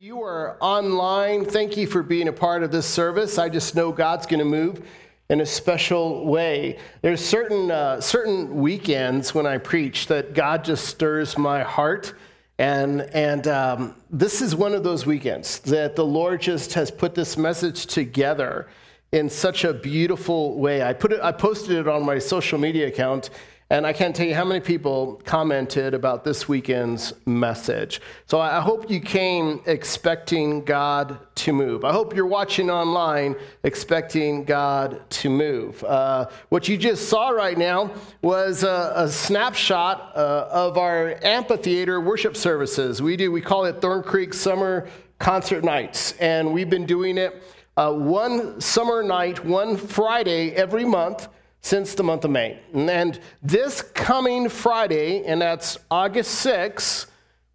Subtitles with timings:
[0.00, 1.44] You are online.
[1.44, 3.36] Thank you for being a part of this service.
[3.36, 4.86] I just know God's going to move
[5.28, 6.78] in a special way.
[7.02, 12.14] There's certain uh, certain weekends when I preach that God just stirs my heart,
[12.58, 17.16] and and um, this is one of those weekends that the Lord just has put
[17.16, 18.68] this message together
[19.10, 20.80] in such a beautiful way.
[20.80, 23.30] I put it, I posted it on my social media account,
[23.70, 28.00] and I can't tell you how many people commented about this weekend's message.
[28.24, 31.84] So I hope you came expecting God to move.
[31.84, 35.84] I hope you're watching online expecting God to move.
[35.84, 37.90] Uh, what you just saw right now
[38.22, 43.02] was a, a snapshot uh, of our amphitheater worship services.
[43.02, 44.88] We do, we call it Thorn Creek Summer
[45.18, 47.42] Concert Nights, and we've been doing it
[47.76, 51.28] uh, one summer night, one Friday every month
[51.60, 52.60] since the month of May.
[52.72, 57.06] And this coming Friday, and that's August 6th,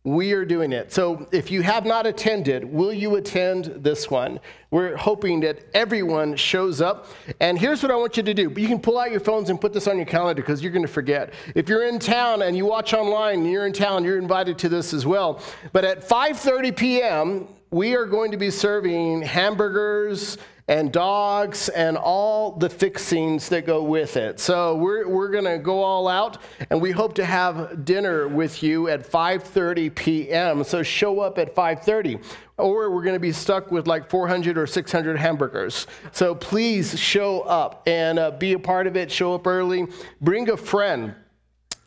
[0.06, 0.92] we are doing it.
[0.92, 4.42] So if you have not attended, will you attend this one?
[4.70, 7.08] We're hoping that everyone shows up.
[7.40, 8.54] And here's what I want you to do.
[8.58, 10.86] You can pull out your phones and put this on your calendar because you're going
[10.86, 11.34] to forget.
[11.56, 14.70] If you're in town and you watch online and you're in town, you're invited to
[14.70, 15.42] this as well.
[15.72, 22.52] But at 5:30 p.m., we are going to be serving hamburgers and dogs and all
[22.54, 24.40] the fixings that go with it.
[24.40, 26.38] So we're, we're going to go all out
[26.70, 30.64] and we hope to have dinner with you at 5:30 p.m.
[30.64, 32.24] So show up at 5:30
[32.58, 35.88] or we're going to be stuck with like 400 or 600 hamburgers.
[36.12, 39.12] So please show up and uh, be a part of it.
[39.12, 39.88] Show up early.
[40.22, 41.16] Bring a friend.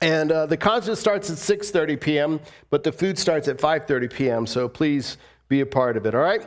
[0.03, 4.47] And uh, the concert starts at 6:30 p.m., but the food starts at 5:30 p.m.
[4.47, 5.17] So please
[5.49, 6.15] be a part of it.
[6.15, 6.47] All right.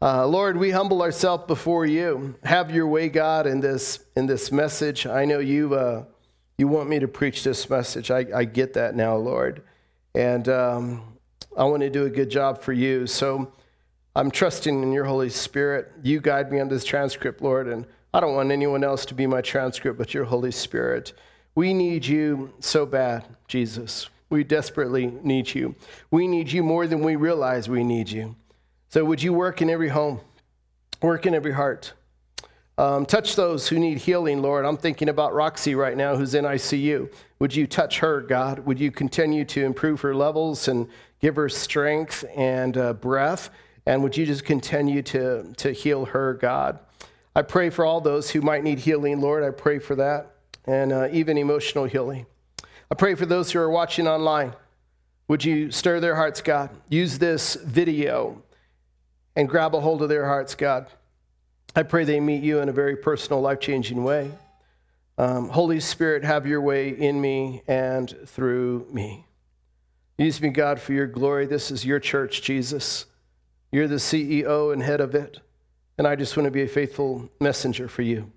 [0.00, 2.34] Uh, Lord, we humble ourselves before you.
[2.44, 5.06] Have your way, God, in this in this message.
[5.06, 6.04] I know you uh,
[6.58, 8.10] you want me to preach this message.
[8.10, 9.62] I, I get that now, Lord,
[10.14, 11.16] and um,
[11.56, 13.06] I want to do a good job for you.
[13.06, 13.50] So
[14.14, 15.90] I'm trusting in your Holy Spirit.
[16.02, 19.26] You guide me on this transcript, Lord, and I don't want anyone else to be
[19.26, 21.14] my transcript but your Holy Spirit.
[21.54, 24.10] We need you so bad, Jesus.
[24.28, 25.74] We desperately need you.
[26.10, 28.36] We need you more than we realize we need you.
[28.96, 30.20] So, would you work in every home,
[31.02, 31.92] work in every heart?
[32.78, 34.64] Um, touch those who need healing, Lord.
[34.64, 37.12] I'm thinking about Roxy right now, who's in ICU.
[37.38, 38.60] Would you touch her, God?
[38.60, 40.88] Would you continue to improve her levels and
[41.20, 43.50] give her strength and uh, breath?
[43.84, 46.78] And would you just continue to, to heal her, God?
[47.34, 49.44] I pray for all those who might need healing, Lord.
[49.44, 52.24] I pray for that, and uh, even emotional healing.
[52.90, 54.54] I pray for those who are watching online.
[55.28, 56.70] Would you stir their hearts, God?
[56.88, 58.42] Use this video
[59.36, 60.86] and grab a hold of their hearts, God.
[61.76, 64.32] I pray they meet you in a very personal, life changing way.
[65.18, 69.26] Um, Holy Spirit, have your way in me and through me.
[70.18, 71.44] Use me, God, for your glory.
[71.46, 73.04] This is your church, Jesus.
[73.70, 75.40] You're the CEO and head of it.
[75.98, 78.30] And I just want to be a faithful messenger for you.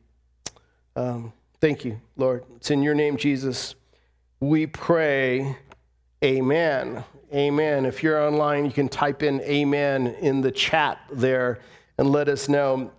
[0.96, 2.44] Um, thank you, Lord.
[2.58, 3.76] It's in your name, Jesus.
[4.42, 5.58] We pray,
[6.24, 7.06] Amen.
[7.34, 7.86] Amen.
[7.86, 11.60] If you're online, you can type in amen in the chat there
[11.98, 12.92] and let us know.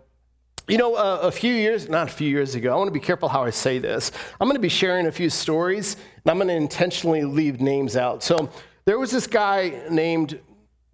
[0.67, 3.01] You know, uh, a few years, not a few years ago, I want to be
[3.01, 4.11] careful how I say this.
[4.41, 7.95] I'm going to be sharing a few stories, and I'm going to intentionally leave names
[7.95, 8.23] out.
[8.23, 8.49] So
[8.87, 10.41] there was this guy named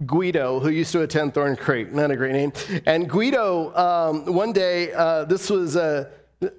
[0.04, 2.52] Guido, who used to attend Thorn Creek, not a great name.
[2.86, 6.10] And Guido, um, one day, uh, this was a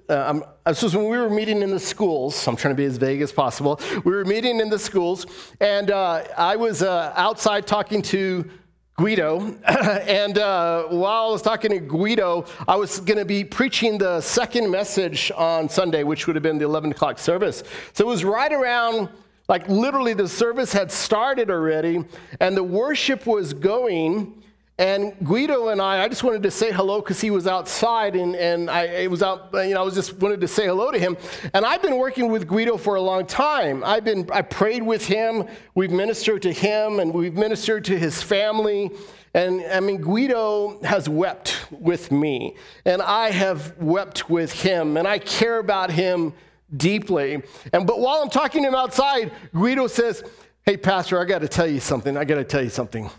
[0.08, 2.46] uh, this was when we were meeting in the schools.
[2.48, 3.80] I'm trying to be as vague as possible.
[4.04, 5.26] We were meeting in the schools,
[5.60, 8.48] and uh, I was uh, outside talking to
[8.96, 9.56] Guido.
[9.66, 14.20] and uh, while I was talking to Guido, I was going to be preaching the
[14.20, 17.62] second message on Sunday, which would have been the 11 o'clock service.
[17.92, 19.08] So it was right around,
[19.48, 22.04] like literally, the service had started already,
[22.40, 24.42] and the worship was going.
[24.78, 28.36] And Guido and I, I just wanted to say hello because he was outside and,
[28.36, 30.98] and I was out, uh, you know, I was just wanted to say hello to
[30.98, 31.16] him.
[31.52, 33.82] And I've been working with Guido for a long time.
[33.82, 35.48] I've been, I prayed with him.
[35.74, 38.92] We've ministered to him and we've ministered to his family.
[39.34, 42.54] And I mean, Guido has wept with me
[42.84, 46.34] and I have wept with him and I care about him
[46.76, 47.42] deeply.
[47.72, 50.22] And, but while I'm talking to him outside, Guido says,
[50.64, 52.16] Hey, Pastor, I got to tell you something.
[52.16, 53.10] I got to tell you something.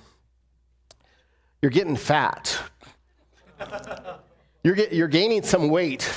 [1.62, 2.60] You're getting fat.
[4.64, 6.12] You're, get, you're gaining some weight.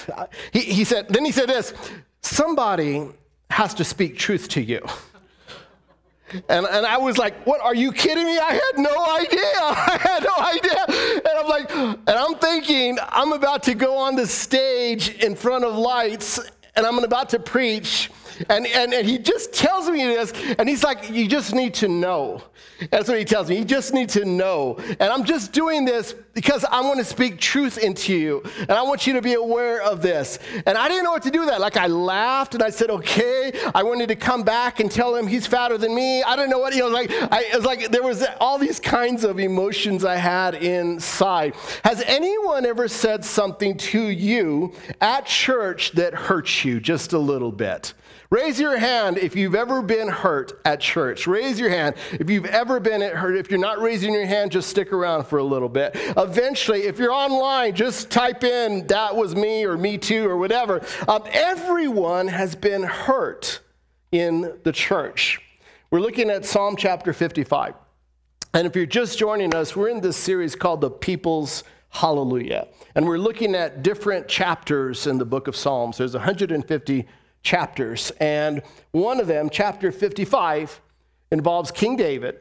[0.52, 1.72] He, he said, then he said this
[2.22, 3.08] somebody
[3.50, 4.84] has to speak truth to you.
[6.48, 8.38] And, and I was like, what, are you kidding me?
[8.38, 9.40] I had no idea.
[9.62, 11.20] I had no idea.
[11.28, 15.64] And I'm like, and I'm thinking, I'm about to go on the stage in front
[15.64, 16.40] of lights
[16.74, 18.10] and I'm about to preach.
[18.48, 21.88] And, and, and he just tells me this, and he's like, You just need to
[21.88, 22.42] know.
[22.90, 23.58] That's what he tells me.
[23.58, 24.76] You just need to know.
[24.78, 28.42] And I'm just doing this because I want to speak truth into you.
[28.58, 30.38] And I want you to be aware of this.
[30.66, 31.60] And I didn't know what to do with that.
[31.60, 33.52] Like I laughed and I said, Okay.
[33.74, 36.22] I wanted to come back and tell him he's fatter than me.
[36.22, 38.80] I don't know what, you know, like, I, it was like there was all these
[38.80, 41.54] kinds of emotions I had inside.
[41.84, 47.52] Has anyone ever said something to you at church that hurts you just a little
[47.52, 47.94] bit?
[48.32, 51.26] Raise your hand if you've ever been hurt at church.
[51.26, 53.36] Raise your hand if you've ever been hurt.
[53.36, 55.90] If you're not raising your hand, just stick around for a little bit.
[56.16, 60.80] Eventually, if you're online, just type in that was me or me too or whatever.
[61.06, 63.60] Um, everyone has been hurt
[64.12, 65.38] in the church.
[65.90, 67.74] We're looking at Psalm chapter 55.
[68.54, 72.68] And if you're just joining us, we're in this series called The People's Hallelujah.
[72.94, 75.98] And we're looking at different chapters in the book of Psalms.
[75.98, 77.06] There's 150
[77.42, 78.12] chapters.
[78.20, 78.62] And
[78.92, 80.80] one of them, chapter 55,
[81.30, 82.38] involves King David.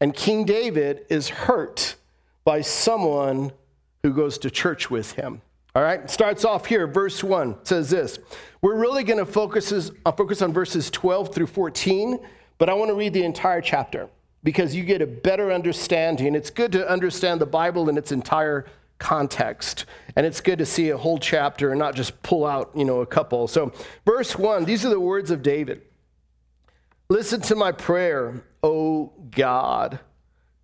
[0.00, 1.96] And King David is hurt
[2.44, 3.52] by someone
[4.02, 5.40] who goes to church with him.
[5.74, 6.86] All right, starts off here.
[6.86, 8.18] Verse 1 says this.
[8.62, 12.18] We're really going to focus, uh, on verses 12 through 14,
[12.58, 14.08] but I want to read the entire chapter
[14.44, 16.34] because you get a better understanding.
[16.34, 18.66] It's good to understand the Bible in its entire
[18.98, 19.84] context.
[20.16, 23.00] And it's good to see a whole chapter and not just pull out, you know,
[23.00, 23.48] a couple.
[23.48, 23.72] So,
[24.04, 25.82] verse 1, these are the words of David.
[27.08, 30.00] Listen to my prayer, O God.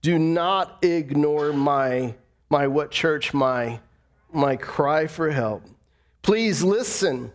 [0.03, 2.15] Do not ignore my
[2.49, 3.81] my what church my
[4.33, 5.62] my cry for help.
[6.23, 7.33] Please listen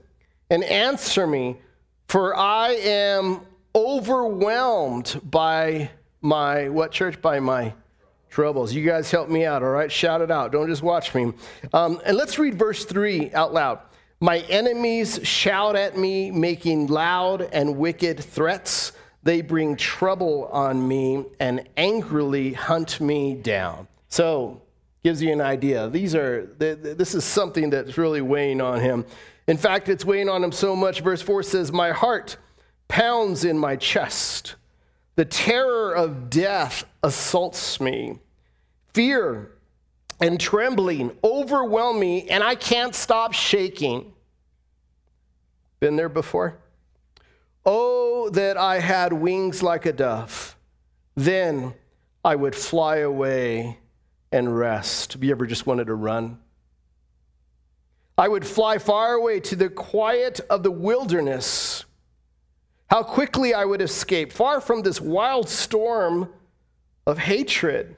[0.49, 1.57] and answer me,
[2.07, 3.41] for I am
[3.75, 5.91] overwhelmed by
[6.21, 7.73] my what church by my
[8.35, 8.73] troubles.
[8.73, 9.89] You guys help me out, all right?
[9.89, 10.51] Shout it out.
[10.51, 11.31] Don't just watch me.
[11.71, 13.79] Um, and let's read verse 3 out loud.
[14.19, 18.91] My enemies shout at me, making loud and wicked threats.
[19.23, 23.87] They bring trouble on me and angrily hunt me down.
[24.09, 24.61] So,
[25.01, 25.89] gives you an idea.
[25.89, 29.05] These are this is something that's really weighing on him.
[29.47, 30.99] In fact, it's weighing on him so much.
[30.99, 32.35] Verse 4 says, "My heart
[32.89, 34.55] pounds in my chest.
[35.15, 38.19] The terror of death assaults me.
[38.95, 39.51] Fear
[40.21, 44.13] and trembling overwhelm me, and I can't stop shaking.
[45.81, 46.59] Been there before?
[47.65, 50.55] Oh, that I had wings like a dove.
[51.13, 51.73] Then
[52.23, 53.79] I would fly away
[54.31, 55.11] and rest.
[55.11, 56.39] Have you ever just wanted to run?
[58.17, 61.83] I would fly far away to the quiet of the wilderness.
[62.89, 66.31] How quickly I would escape, far from this wild storm
[67.05, 67.97] of hatred.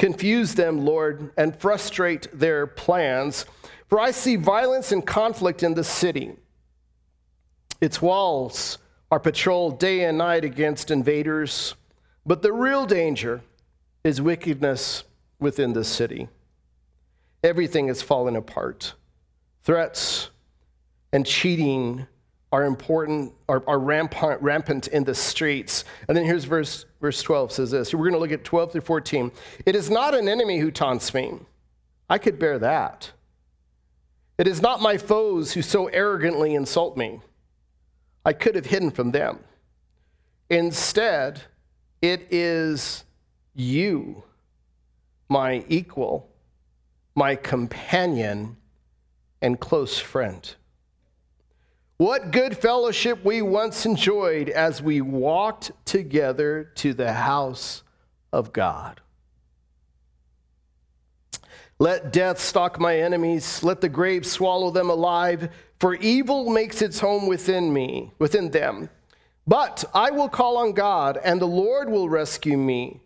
[0.00, 3.44] Confuse them, Lord, and frustrate their plans.
[3.86, 6.36] For I see violence and conflict in the city.
[7.82, 8.78] Its walls
[9.10, 11.74] are patrolled day and night against invaders,
[12.24, 13.42] but the real danger
[14.02, 15.04] is wickedness
[15.38, 16.28] within the city.
[17.44, 18.94] Everything is falling apart.
[19.64, 20.30] Threats
[21.12, 22.06] and cheating
[22.52, 25.84] are important, are, are rampant, rampant in the streets.
[26.08, 27.94] And then here's verse, verse 12 says this.
[27.94, 29.30] We're going to look at 12 through 14.
[29.66, 31.38] It is not an enemy who taunts me.
[32.08, 33.12] I could bear that.
[34.36, 37.20] It is not my foes who so arrogantly insult me.
[38.24, 39.38] I could have hidden from them.
[40.48, 41.42] Instead,
[42.02, 43.04] it is
[43.54, 44.24] you,
[45.28, 46.28] my equal,
[47.14, 48.56] my companion,
[49.40, 50.54] and close friend.
[52.00, 57.82] What good fellowship we once enjoyed as we walked together to the house
[58.32, 59.02] of God.
[61.78, 67.00] Let death stalk my enemies, let the grave swallow them alive, for evil makes its
[67.00, 68.88] home within me, within them.
[69.46, 73.02] But I will call on God, and the Lord will rescue me.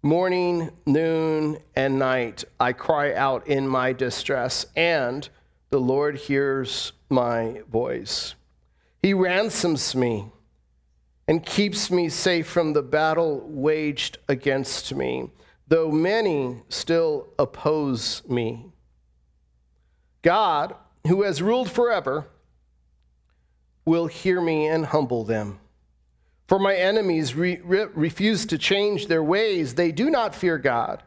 [0.00, 5.28] Morning, noon, and night I cry out in my distress, and
[5.70, 8.34] the Lord hears my voice.
[9.02, 10.32] He ransoms me
[11.28, 15.30] and keeps me safe from the battle waged against me,
[15.68, 18.66] though many still oppose me.
[20.22, 20.74] God,
[21.06, 22.26] who has ruled forever,
[23.84, 25.58] will hear me and humble them.
[26.48, 31.02] For my enemies re- re- refuse to change their ways, they do not fear God.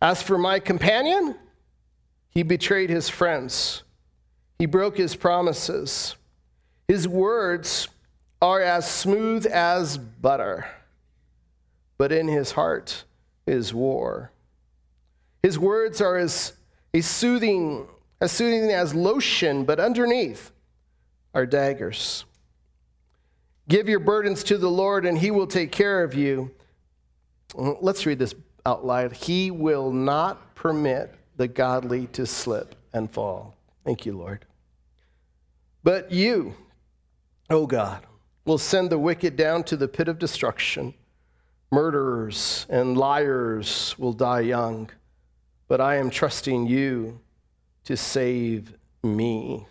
[0.00, 1.36] As for my companion,
[2.28, 3.82] he betrayed his friends.
[4.58, 6.16] He broke his promises.
[6.88, 7.88] His words
[8.40, 10.66] are as smooth as butter,
[11.98, 13.04] but in his heart
[13.46, 14.30] is war.
[15.42, 16.52] His words are as,
[16.92, 17.86] as soothing,
[18.20, 20.52] as soothing as lotion, but underneath
[21.34, 22.24] are daggers.
[23.68, 26.50] Give your burdens to the Lord, and he will take care of you.
[27.54, 28.34] Let's read this
[28.64, 29.12] out loud.
[29.12, 33.55] He will not permit the godly to slip and fall.
[33.86, 34.44] Thank you, Lord.
[35.84, 36.56] But you,
[37.48, 38.04] O oh God,
[38.44, 40.92] will send the wicked down to the pit of destruction.
[41.70, 44.90] Murderers and liars will die young,
[45.68, 47.20] but I am trusting you
[47.84, 48.74] to save
[49.04, 49.64] me.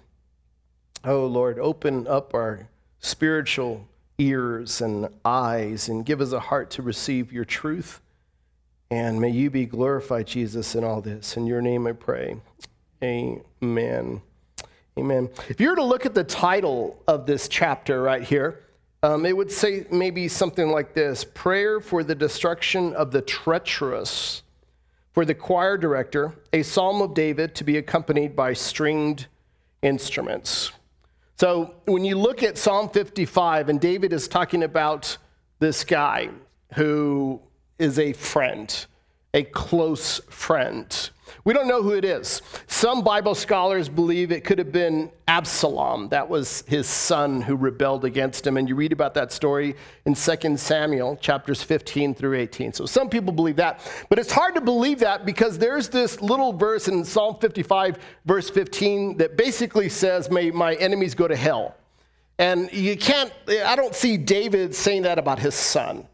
[1.04, 2.70] Oh Lord, open up our
[3.00, 3.86] spiritual
[4.18, 8.00] ears and eyes and give us a heart to receive your truth.
[8.90, 11.36] And may you be glorified, Jesus, in all this.
[11.36, 12.38] In your name I pray.
[13.04, 14.22] Amen.
[14.98, 15.30] Amen.
[15.50, 18.62] If you were to look at the title of this chapter right here,
[19.04, 24.42] um, it would say maybe something like this Prayer for the Destruction of the Treacherous.
[25.14, 29.28] For the choir director, a psalm of David to be accompanied by stringed
[29.82, 30.72] instruments.
[31.38, 35.18] So when you look at Psalm 55, and David is talking about
[35.60, 36.30] this guy
[36.74, 37.42] who
[37.78, 38.86] is a friend,
[39.34, 41.10] a close friend.
[41.46, 42.42] We don't know who it is.
[42.66, 46.10] Some Bible scholars believe it could have been Absalom.
[46.10, 48.58] That was his son who rebelled against him.
[48.58, 49.76] And you read about that story
[50.06, 52.74] in 2 Samuel, chapters 15 through 18.
[52.74, 53.80] So some people believe that.
[54.10, 58.50] But it's hard to believe that because there's this little verse in Psalm 55, verse
[58.50, 61.76] 15, that basically says, May my enemies go to hell.
[62.40, 66.08] And you can't, I don't see David saying that about his son.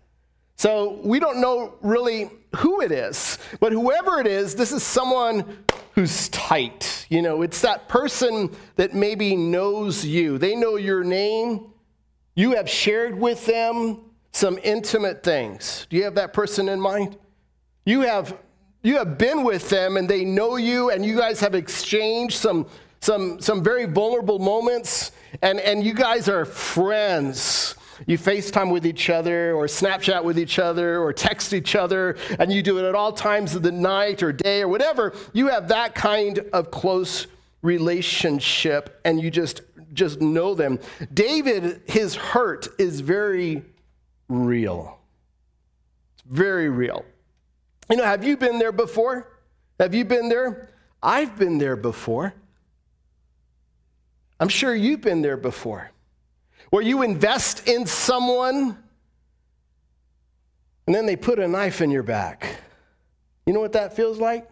[0.56, 5.64] So we don't know really who it is, but whoever it is, this is someone
[5.94, 7.06] who's tight.
[7.10, 10.38] You know, it's that person that maybe knows you.
[10.38, 11.72] They know your name.
[12.36, 15.88] You have shared with them some intimate things.
[15.90, 17.18] Do you have that person in mind?
[17.86, 18.38] You have
[18.84, 22.68] you have been with them and they know you and you guys have exchanged some
[23.00, 27.76] some some very vulnerable moments and and you guys are friends
[28.08, 32.52] you FaceTime with each other or Snapchat with each other or text each other, and
[32.52, 35.68] you do it at all times of the night or day or whatever, you have
[35.70, 37.28] that kind of close
[37.62, 39.62] relationship and you just
[39.94, 40.80] just know them.
[41.14, 43.62] David, his hurt is very
[44.30, 45.00] real.
[46.14, 47.04] It's very real.
[47.90, 49.28] You know, have you been there before?
[49.82, 50.70] Have you been there?
[51.04, 52.34] I've been there before.
[54.40, 55.92] I'm sure you've been there before
[56.72, 58.78] where you invest in someone
[60.88, 62.62] and then they put a knife in your back.
[63.46, 64.50] You know what that feels like?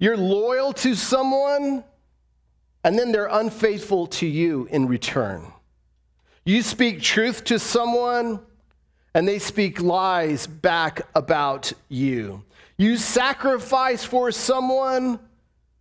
[0.00, 1.84] You're loyal to someone
[2.82, 5.52] and then they're unfaithful to you in return.
[6.44, 8.40] You speak truth to someone
[9.12, 12.44] and they speak lies back about you.
[12.76, 15.18] You sacrifice for someone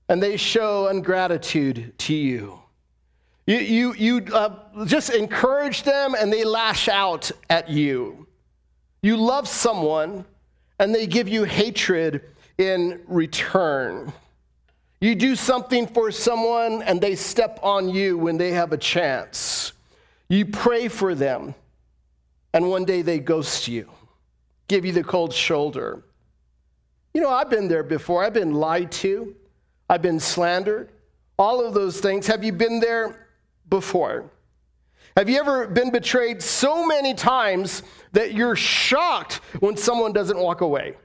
[0.10, 2.62] and they show ungratitude to you.
[3.45, 8.27] You, you, you uh, just encourage them and they lash out at you.
[9.01, 10.25] You love someone
[10.79, 12.21] and they give you hatred
[12.57, 14.13] in return.
[15.01, 19.73] You do something for someone and they step on you when they have a chance.
[20.29, 21.53] You pray for them
[22.53, 23.89] and one day they ghost you,
[24.69, 26.03] give you the cold shoulder.
[27.13, 28.23] You know, I've been there before.
[28.23, 29.35] I've been lied to,
[29.89, 30.91] I've been slandered,
[31.38, 32.25] all of those things.
[32.27, 33.23] Have you been there
[33.70, 34.29] before?
[35.15, 40.62] Have you ever been betrayed so many times that you're shocked when someone doesn't walk
[40.62, 40.96] away?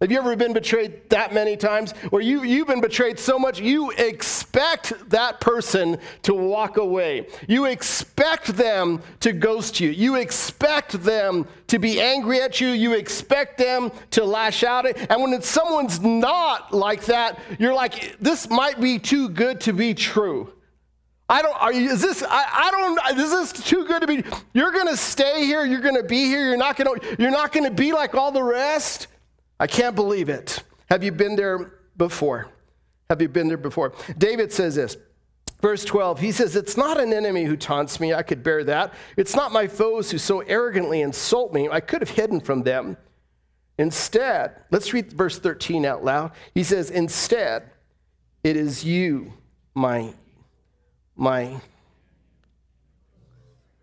[0.00, 1.90] Have you ever been betrayed that many times?
[2.10, 7.26] Where you, you've been betrayed so much, you expect that person to walk away.
[7.48, 9.90] You expect them to ghost you.
[9.90, 12.68] You expect them to be angry at you.
[12.68, 14.86] You expect them to lash out.
[14.86, 19.94] And when someone's not like that, you're like, this might be too good to be
[19.94, 20.52] true.
[21.28, 24.24] I don't, are you, is this, I, I don't, is this too good to be,
[24.54, 27.30] you're going to stay here, you're going to be here, you're not going to, you're
[27.30, 29.08] not going to be like all the rest?
[29.60, 30.62] I can't believe it.
[30.88, 32.48] Have you been there before?
[33.10, 33.92] Have you been there before?
[34.16, 34.96] David says this,
[35.60, 38.94] verse 12, he says, It's not an enemy who taunts me, I could bear that.
[39.18, 42.96] It's not my foes who so arrogantly insult me, I could have hidden from them.
[43.76, 46.32] Instead, let's read verse 13 out loud.
[46.54, 47.70] He says, Instead,
[48.42, 49.34] it is you,
[49.74, 50.14] my
[51.18, 51.60] my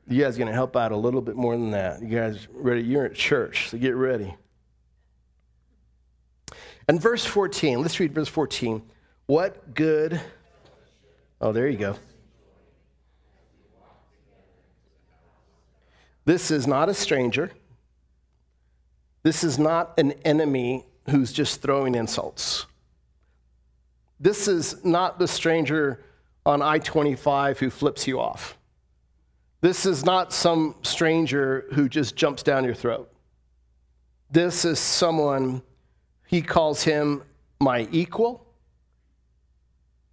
[0.07, 2.01] you guys going to help out a little bit more than that.
[2.01, 2.83] You guys ready?
[2.83, 4.35] You're at church, so get ready.
[6.87, 8.83] And verse 14, let's read verse 14.
[9.25, 10.21] What good?
[11.41, 11.97] Oh, there you go.
[16.25, 17.51] This is not a stranger.
[19.23, 22.67] This is not an enemy who's just throwing insults.
[24.19, 26.03] This is not the stranger
[26.45, 28.57] on I 25 who flips you off.
[29.61, 33.11] This is not some stranger who just jumps down your throat.
[34.29, 35.61] This is someone,
[36.27, 37.23] he calls him
[37.59, 38.45] my equal,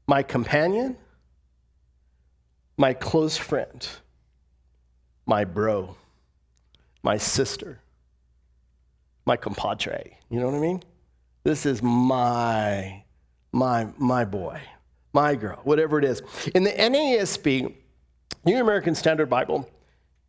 [0.06, 0.96] my companion,
[2.76, 3.86] my close friend,
[5.26, 5.96] my bro,
[7.02, 7.80] my sister,
[9.26, 10.16] my compadre.
[10.30, 10.82] You know what I mean?
[11.44, 13.02] This is my,
[13.52, 14.60] my, my boy,
[15.12, 16.22] my girl, whatever it is.
[16.54, 17.74] In the NASB,
[18.44, 19.68] New American Standard Bible,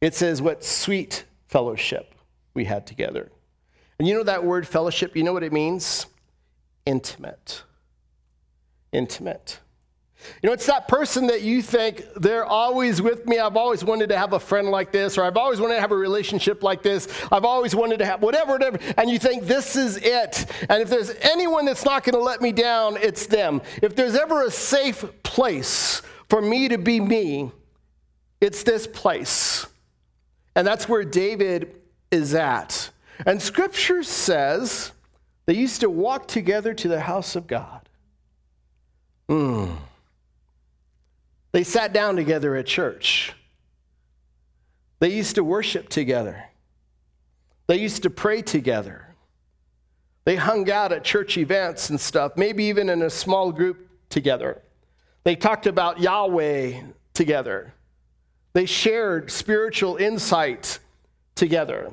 [0.01, 2.15] it says what sweet fellowship
[2.53, 3.31] we had together.
[3.97, 6.05] And you know that word fellowship, you know what it means?
[6.85, 7.63] Intimate.
[8.91, 9.59] Intimate.
[10.41, 13.39] You know, it's that person that you think they're always with me.
[13.39, 15.91] I've always wanted to have a friend like this, or I've always wanted to have
[15.91, 17.07] a relationship like this.
[17.31, 18.79] I've always wanted to have whatever, whatever.
[18.97, 20.45] And you think this is it.
[20.69, 23.61] And if there's anyone that's not going to let me down, it's them.
[23.81, 27.51] If there's ever a safe place for me to be me,
[28.41, 29.65] it's this place.
[30.55, 31.75] And that's where David
[32.11, 32.89] is at.
[33.25, 34.91] And scripture says
[35.45, 37.89] they used to walk together to the house of God.
[39.29, 39.71] Hmm.
[41.53, 43.33] They sat down together at church.
[44.99, 46.45] They used to worship together.
[47.67, 49.15] They used to pray together.
[50.25, 54.61] They hung out at church events and stuff, maybe even in a small group together.
[55.23, 56.81] They talked about Yahweh
[57.13, 57.73] together.
[58.53, 60.79] They shared spiritual insight
[61.35, 61.91] together.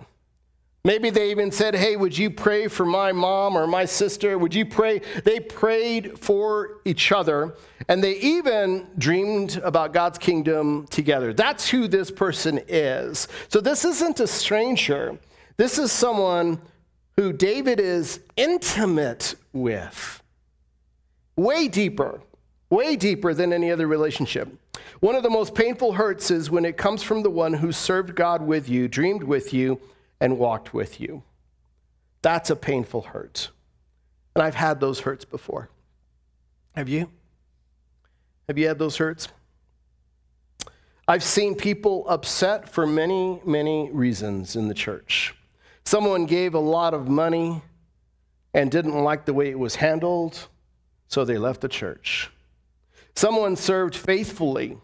[0.82, 4.38] Maybe they even said, Hey, would you pray for my mom or my sister?
[4.38, 5.02] Would you pray?
[5.24, 7.54] They prayed for each other
[7.88, 11.34] and they even dreamed about God's kingdom together.
[11.34, 13.28] That's who this person is.
[13.48, 15.18] So this isn't a stranger.
[15.58, 16.62] This is someone
[17.16, 20.22] who David is intimate with.
[21.36, 22.22] Way deeper,
[22.70, 24.48] way deeper than any other relationship.
[25.00, 28.14] One of the most painful hurts is when it comes from the one who served
[28.14, 29.80] God with you, dreamed with you,
[30.20, 31.22] and walked with you.
[32.22, 33.50] That's a painful hurt.
[34.34, 35.70] And I've had those hurts before.
[36.76, 37.10] Have you?
[38.48, 39.28] Have you had those hurts?
[41.08, 45.34] I've seen people upset for many, many reasons in the church.
[45.84, 47.62] Someone gave a lot of money
[48.54, 50.48] and didn't like the way it was handled,
[51.08, 52.30] so they left the church.
[53.16, 54.78] Someone served faithfully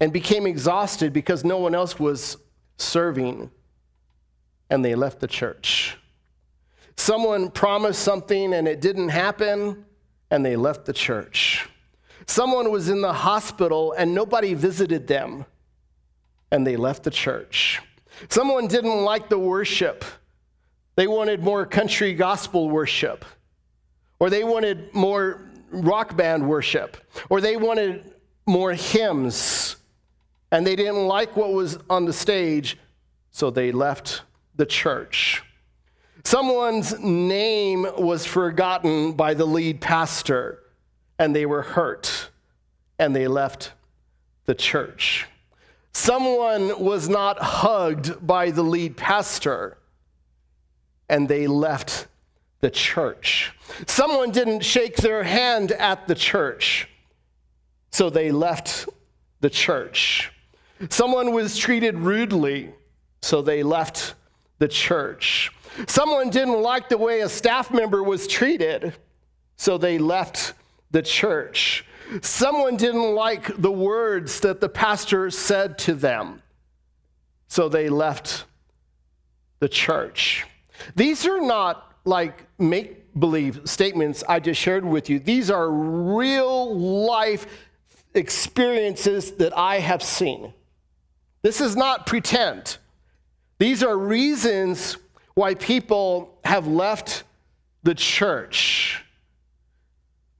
[0.00, 2.36] and became exhausted because no one else was
[2.76, 3.50] serving
[4.70, 5.96] and they left the church.
[6.96, 9.84] Someone promised something and it didn't happen
[10.30, 11.68] and they left the church.
[12.26, 15.44] Someone was in the hospital and nobody visited them
[16.52, 17.80] and they left the church.
[18.28, 20.04] Someone didn't like the worship.
[20.96, 23.24] They wanted more country gospel worship,
[24.18, 26.96] or they wanted more rock band worship,
[27.30, 28.12] or they wanted
[28.46, 29.76] more hymns,
[30.50, 32.76] and they didn't like what was on the stage,
[33.30, 34.22] so they left
[34.56, 35.42] the church.
[36.24, 40.62] Someone's name was forgotten by the lead pastor,
[41.18, 42.30] and they were hurt,
[42.98, 43.72] and they left
[44.44, 45.26] the church.
[45.92, 49.78] Someone was not hugged by the lead pastor,
[51.08, 52.06] and they left
[52.60, 53.52] the church.
[53.86, 56.88] Someone didn't shake their hand at the church,
[57.90, 58.88] so they left
[59.40, 60.32] the church.
[60.88, 62.72] Someone was treated rudely,
[63.22, 64.14] so they left
[64.60, 65.50] the church.
[65.88, 68.94] Someone didn't like the way a staff member was treated,
[69.56, 70.54] so they left
[70.92, 71.84] the church.
[72.22, 76.42] Someone didn't like the words that the pastor said to them,
[77.48, 78.44] so they left
[79.58, 80.46] the church.
[80.94, 85.18] These are not like make believe statements I just shared with you.
[85.18, 87.46] These are real life
[88.14, 90.52] experiences that I have seen.
[91.42, 92.78] This is not pretend.
[93.60, 94.96] These are reasons
[95.34, 97.24] why people have left
[97.82, 99.04] the church.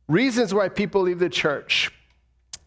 [0.09, 1.93] Reasons why people leave the church.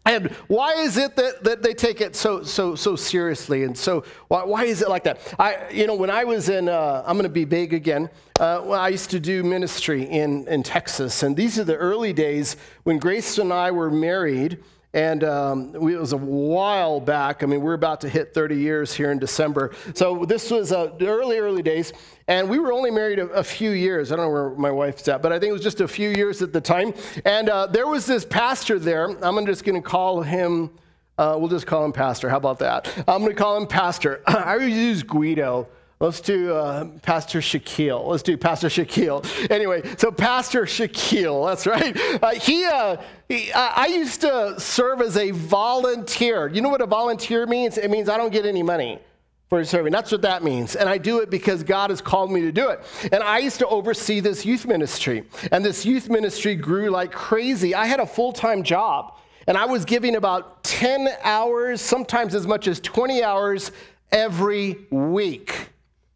[0.06, 3.64] And why is it that, that they take it so, so, so seriously?
[3.64, 5.22] And so, why, why is it like that?
[5.40, 8.62] I, you know, when I was in, uh, I'm going to be big again, uh,
[8.64, 11.24] well, I used to do ministry in, in Texas.
[11.24, 14.60] And these are the early days when Grace and I were married.
[14.94, 17.42] And um, it was a while back.
[17.42, 19.72] I mean, we're about to hit 30 years here in December.
[19.96, 21.94] So this was uh, early, early days.
[22.28, 24.12] And we were only married a, a, few years.
[24.12, 26.10] I don't know where my wife's at, but I think it was just a few
[26.10, 26.94] years at the time.
[27.26, 29.06] And uh, there was this pastor there.
[29.24, 30.70] I'm just going to call him,
[31.18, 32.30] uh, we'll just call him Pastor.
[32.30, 32.88] How about that?
[33.08, 34.22] I'm going to call him Pastor.
[34.28, 35.68] I use Guido
[36.04, 38.06] Let's do uh, Pastor Shaquille.
[38.06, 39.24] Let's do Pastor Shaquille.
[39.50, 41.98] Anyway, so Pastor Shaquille, that's right.
[42.22, 42.98] Uh, he, uh,
[43.30, 46.50] he I used to serve as a volunteer.
[46.50, 47.78] You know what a volunteer means?
[47.78, 49.00] It means I don't get any money
[49.48, 49.94] for serving.
[49.94, 50.76] That's what that means.
[50.76, 52.82] And I do it because God has called me to do it.
[53.14, 55.24] And I used to oversee this youth ministry.
[55.54, 57.74] And this youth ministry grew like crazy.
[57.74, 59.16] I had a full time job.
[59.48, 63.72] And I was giving about 10 hours, sometimes as much as 20 hours
[64.12, 65.70] every week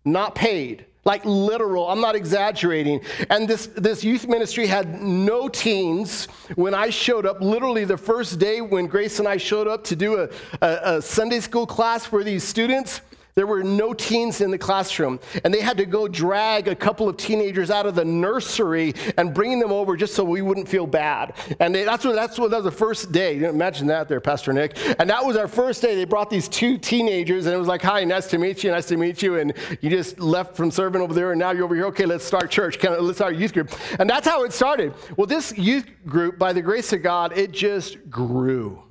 [0.08, 0.86] not paid.
[1.06, 3.02] Like literal i'm not exaggerating.
[3.30, 7.39] And this, this youth ministry had no teens when i showed up.
[7.39, 10.30] Literally the first day when grace and i showed up to do a,
[10.62, 13.02] a, a sunday school class for these students
[13.38, 17.08] there were no teens in the classroom, and they had to go drag a couple
[17.08, 20.88] of teenagers out of the nursery and bring them over just so we wouldn't feel
[20.88, 21.36] bad.
[21.60, 23.38] And they, that's what that's what that was the first day.
[23.38, 24.76] You Imagine that, there, Pastor Nick.
[25.00, 25.93] And that was our first day.
[25.93, 28.71] They brought these two teenagers, and it was like, "Hi, nice to meet you.
[28.71, 31.65] Nice to meet you." And you just left from serving over there, and now you're
[31.65, 31.86] over here.
[31.86, 32.84] Okay, let's start church.
[32.84, 33.71] Of, let's start youth group.
[34.00, 34.95] And that's how it started.
[35.15, 38.87] Well, this youth group, by the grace of God, it just grew.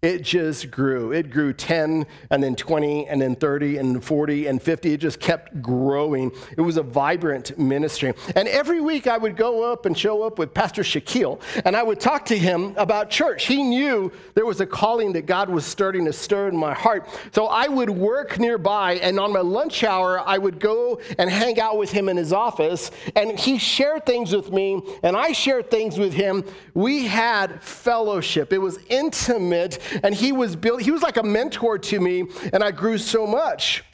[0.00, 1.10] It just grew.
[1.10, 4.92] It grew 10 and then 20 and then 30 and 40 and 50.
[4.92, 6.30] It just kept growing.
[6.56, 8.14] It was a vibrant ministry.
[8.36, 11.82] And every week I would go up and show up with Pastor Shaquille and I
[11.82, 13.46] would talk to him about church.
[13.46, 17.08] He knew there was a calling that God was starting to stir in my heart.
[17.32, 21.58] So I would work nearby and on my lunch hour I would go and hang
[21.58, 25.72] out with him in his office and he shared things with me and I shared
[25.72, 26.44] things with him.
[26.74, 28.52] We had fellowship.
[28.52, 32.62] It was intimate and he was built, he was like a mentor to me, and
[32.62, 33.84] I grew so much.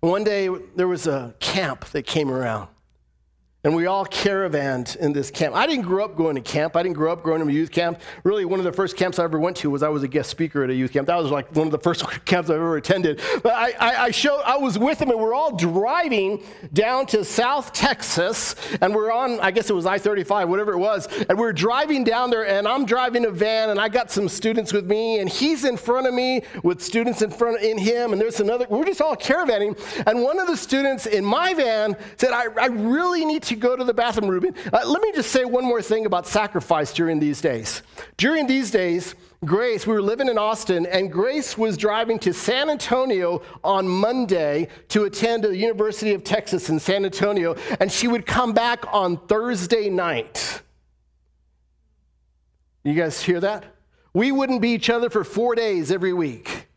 [0.00, 2.68] one day there was a camp that came around
[3.64, 5.54] and we all caravanned in this camp.
[5.54, 6.76] I didn't grow up going to camp.
[6.76, 8.00] I didn't grow up going to a youth camp.
[8.22, 10.28] Really, one of the first camps I ever went to was I was a guest
[10.28, 11.06] speaker at a youth camp.
[11.06, 13.22] That was like one of the first camps I've ever attended.
[13.42, 16.42] But I, I, I showed, I was with them, and we're all driving
[16.74, 21.08] down to South Texas, and we're on, I guess it was I-35, whatever it was,
[21.28, 24.74] and we're driving down there, and I'm driving a van, and I got some students
[24.74, 28.20] with me, and he's in front of me with students in front in him, and
[28.20, 28.66] there's another.
[28.68, 32.66] We're just all caravanning, and one of the students in my van said, "I, I
[32.66, 34.54] really need to." You go to the bathroom, Ruben.
[34.72, 37.82] Uh, let me just say one more thing about sacrifice during these days.
[38.16, 39.14] During these days,
[39.44, 44.68] Grace, we were living in Austin, and Grace was driving to San Antonio on Monday
[44.88, 49.16] to attend the University of Texas in San Antonio, and she would come back on
[49.26, 50.62] Thursday night.
[52.82, 53.64] You guys hear that?
[54.12, 56.68] We wouldn't be each other for four days every week.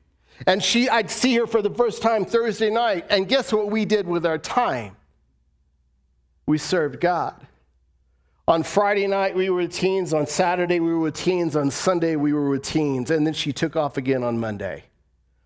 [0.46, 3.86] And she, I'd see her for the first time Thursday night, and guess what we
[3.86, 4.96] did with our time?
[6.48, 7.46] We served God.
[8.48, 10.14] On Friday night, we were with teens.
[10.14, 11.58] On Saturday, we were with teens.
[11.58, 13.12] On Sunday, we were with teens.
[13.12, 14.86] And then she took off again on Monday.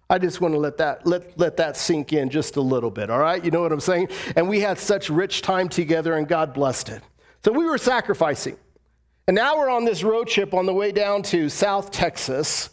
[0.08, 3.10] I just want to let that, let, let that sink in just a little bit,
[3.10, 3.44] all right?
[3.44, 4.10] You know what I'm saying?
[4.36, 7.02] And we had such rich time together, and God blessed it.
[7.44, 8.58] So we were sacrificing.
[9.28, 12.70] And now we're on this road trip on the way down to South Texas.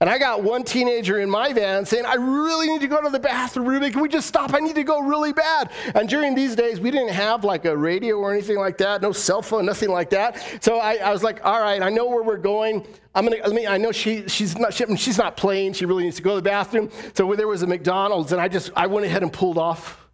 [0.00, 3.08] And I got one teenager in my van saying, I really need to go to
[3.08, 3.80] the bathroom.
[3.90, 4.52] Can we just stop?
[4.52, 5.70] I need to go really bad.
[5.94, 9.12] And during these days, we didn't have like a radio or anything like that, no
[9.12, 10.42] cell phone, nothing like that.
[10.60, 12.84] So I, I was like, all right, I know where we're going.
[13.14, 15.74] I'm gonna, let me, I know she, she's, not, she, she's not playing.
[15.74, 16.90] She really needs to go to the bathroom.
[17.14, 20.08] So there was a McDonald's, and I just, I went ahead and pulled off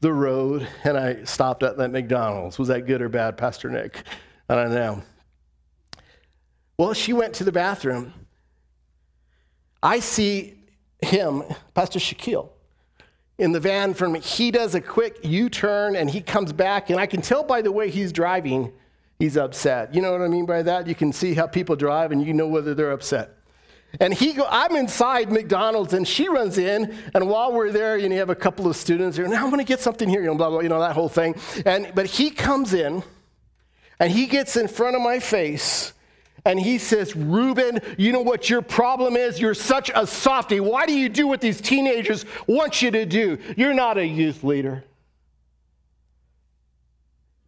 [0.00, 2.58] the road, and I stopped at that McDonald's.
[2.58, 4.02] Was that good or bad, Pastor Nick?
[4.48, 5.02] I don't know.
[6.78, 8.14] Well, she went to the bathroom.
[9.82, 10.58] I see
[11.00, 12.48] him, Pastor Shaquille,
[13.38, 14.14] in the van from.
[14.16, 17.62] He does a quick U turn and he comes back, and I can tell by
[17.62, 18.72] the way he's driving,
[19.18, 19.94] he's upset.
[19.94, 20.86] You know what I mean by that?
[20.86, 23.34] You can see how people drive and you know whether they're upset.
[24.00, 28.08] And he go, I'm inside McDonald's, and she runs in, and while we're there, you,
[28.08, 29.26] know, you have a couple of students here.
[29.26, 31.36] Now I'm to get something here, you know, blah blah, you know that whole thing.
[31.64, 33.02] And but he comes in,
[33.98, 35.94] and he gets in front of my face,
[36.44, 39.40] and he says, Ruben, you know what your problem is?
[39.40, 40.60] You're such a softy.
[40.60, 43.38] Why do you do what these teenagers want you to do?
[43.56, 44.84] You're not a youth leader.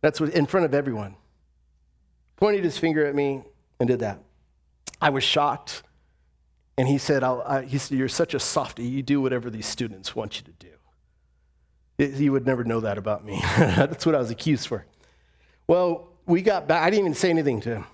[0.00, 1.14] That's what, in front of everyone.
[2.36, 3.42] Pointed his finger at me
[3.78, 4.18] and did that.
[5.00, 5.82] I was shocked.
[6.78, 8.84] And he said, I, he said, You're such a softy.
[8.84, 10.68] You do whatever these students want you to do.
[11.98, 13.38] It, he would never know that about me.
[13.58, 14.86] That's what I was accused for.
[15.66, 16.82] Well, we got back.
[16.82, 17.86] I didn't even say anything to him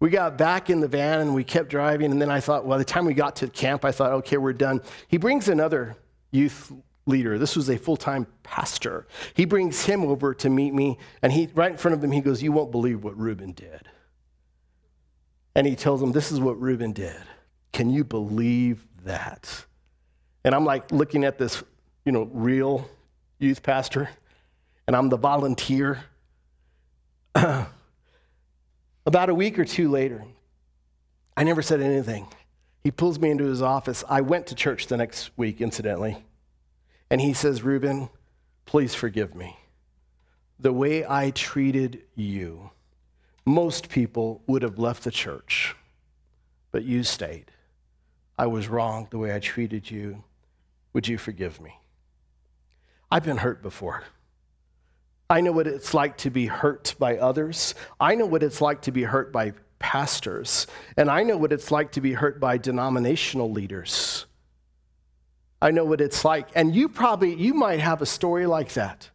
[0.00, 2.10] we got back in the van and we kept driving.
[2.12, 4.52] And then I thought, well, the time we got to camp, I thought, okay, we're
[4.52, 4.82] done.
[5.08, 5.96] He brings another
[6.30, 6.72] youth
[7.06, 7.38] leader.
[7.38, 9.06] This was a full time pastor.
[9.34, 10.98] He brings him over to meet me.
[11.22, 13.88] And he, right in front of him, he goes, You won't believe what Ruben did.
[15.54, 17.22] And he tells him, This is what Ruben did.
[17.72, 19.64] Can you believe that?
[20.44, 21.62] And I'm like looking at this
[22.06, 22.88] you know, real
[23.38, 24.08] youth pastor,
[24.86, 26.04] and I'm the volunteer.
[29.06, 30.24] About a week or two later,
[31.36, 32.26] I never said anything.
[32.82, 34.02] He pulls me into his office.
[34.08, 36.24] I went to church the next week, incidentally.
[37.08, 38.08] And he says, Ruben,
[38.64, 39.56] please forgive me.
[40.58, 42.70] The way I treated you,
[43.44, 45.76] most people would have left the church,
[46.72, 47.52] but you stayed.
[48.36, 50.24] I was wrong the way I treated you.
[50.94, 51.78] Would you forgive me?
[53.10, 54.02] I've been hurt before.
[55.28, 57.74] I know what it's like to be hurt by others.
[57.98, 60.66] I know what it's like to be hurt by pastors.
[60.96, 64.26] And I know what it's like to be hurt by denominational leaders.
[65.60, 66.48] I know what it's like.
[66.54, 69.10] And you probably, you might have a story like that.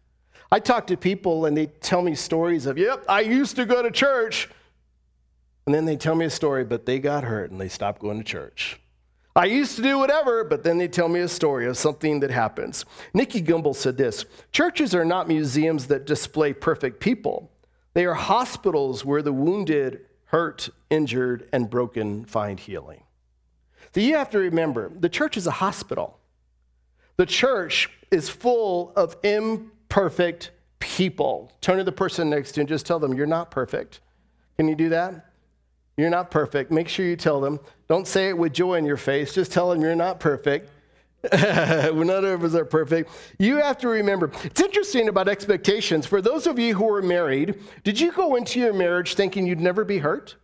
[0.51, 3.81] I talk to people and they tell me stories of, yep, I used to go
[3.81, 4.49] to church.
[5.65, 8.17] And then they tell me a story, but they got hurt and they stopped going
[8.17, 8.80] to church.
[9.35, 12.31] I used to do whatever, but then they tell me a story of something that
[12.31, 12.83] happens.
[13.13, 17.51] Nicky Gumbel said this Churches are not museums that display perfect people,
[17.93, 23.03] they are hospitals where the wounded, hurt, injured, and broken find healing.
[23.93, 26.17] So you have to remember the church is a hospital.
[27.17, 31.51] The church is full of imperfect people.
[31.61, 34.01] Turn to the person next to you and just tell them, You're not perfect.
[34.57, 35.31] Can you do that?
[35.97, 36.71] You're not perfect.
[36.71, 37.59] Make sure you tell them.
[37.91, 39.33] Don't say it with joy in your face.
[39.33, 40.69] Just tell them you're not perfect.
[41.33, 43.11] None of us are perfect.
[43.37, 46.05] You have to remember, it's interesting about expectations.
[46.05, 49.59] For those of you who are married, did you go into your marriage thinking you'd
[49.59, 50.37] never be hurt?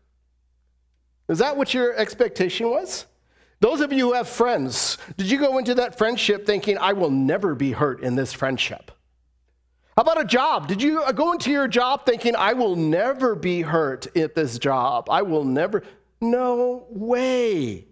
[1.30, 3.06] Is that what your expectation was?
[3.62, 7.12] Those of you who have friends, did you go into that friendship thinking, I will
[7.12, 8.92] never be hurt in this friendship?
[9.96, 10.68] How about a job?
[10.68, 15.10] Did you go into your job thinking, I will never be hurt at this job?
[15.10, 15.84] I will never.
[16.20, 17.88] No way.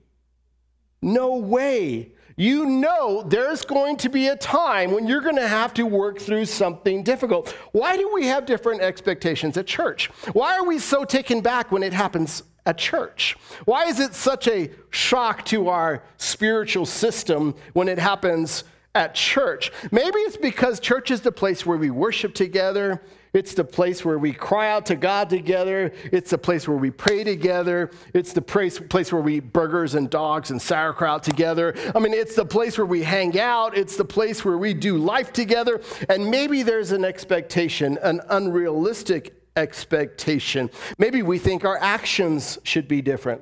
[1.01, 2.11] No way.
[2.37, 6.19] You know there's going to be a time when you're going to have to work
[6.19, 7.51] through something difficult.
[7.71, 10.07] Why do we have different expectations at church?
[10.33, 13.37] Why are we so taken back when it happens at church?
[13.63, 19.71] Why is it such a shock to our spiritual system when it happens at church.
[19.91, 23.01] Maybe it's because church is the place where we worship together.
[23.35, 25.91] It's the place where we cry out to God together.
[26.05, 27.91] It's the place where we pray together.
[28.13, 31.75] It's the place, place where we eat burgers and dogs and sauerkraut together.
[31.93, 33.77] I mean, it's the place where we hang out.
[33.77, 35.81] It's the place where we do life together.
[36.07, 40.69] And maybe there's an expectation, an unrealistic expectation.
[40.97, 43.41] Maybe we think our actions should be different.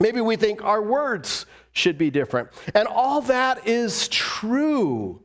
[0.00, 2.48] Maybe we think our words should be different.
[2.74, 5.22] And all that is true.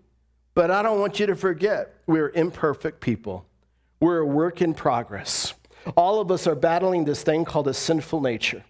[0.53, 3.45] But I don't want you to forget we're imperfect people,
[3.99, 5.53] we're a work in progress.
[5.95, 8.63] All of us are battling this thing called a sinful nature.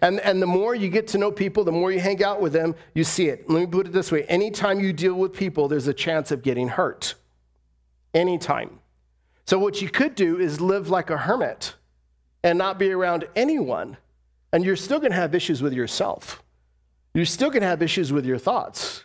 [0.00, 2.52] And, and the more you get to know people, the more you hang out with
[2.52, 3.50] them, you see it.
[3.50, 6.42] Let me put it this way anytime you deal with people, there's a chance of
[6.42, 7.14] getting hurt.
[8.14, 8.78] Anytime.
[9.46, 11.74] So, what you could do is live like a hermit
[12.44, 13.96] and not be around anyone,
[14.52, 16.42] and you're still going to have issues with yourself.
[17.14, 19.04] You're still going to have issues with your thoughts.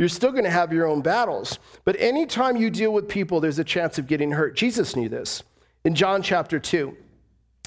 [0.00, 1.58] You're still going to have your own battles.
[1.84, 4.56] But anytime you deal with people, there's a chance of getting hurt.
[4.56, 5.42] Jesus knew this.
[5.84, 6.96] In John chapter 2,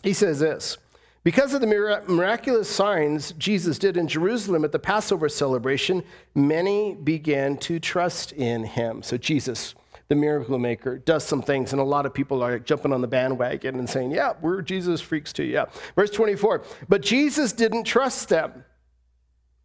[0.02, 0.80] he says this
[1.24, 1.68] Because of the
[2.08, 8.64] miraculous signs Jesus did in Jerusalem at the Passover celebration, many began to trust in
[8.64, 9.04] him.
[9.04, 9.76] So Jesus,
[10.08, 13.08] the miracle maker, does some things, and a lot of people are jumping on the
[13.08, 15.44] bandwagon and saying, Yeah, we're Jesus freaks too.
[15.44, 15.66] Yeah.
[15.96, 18.66] Verse 24, but Jesus didn't trust them.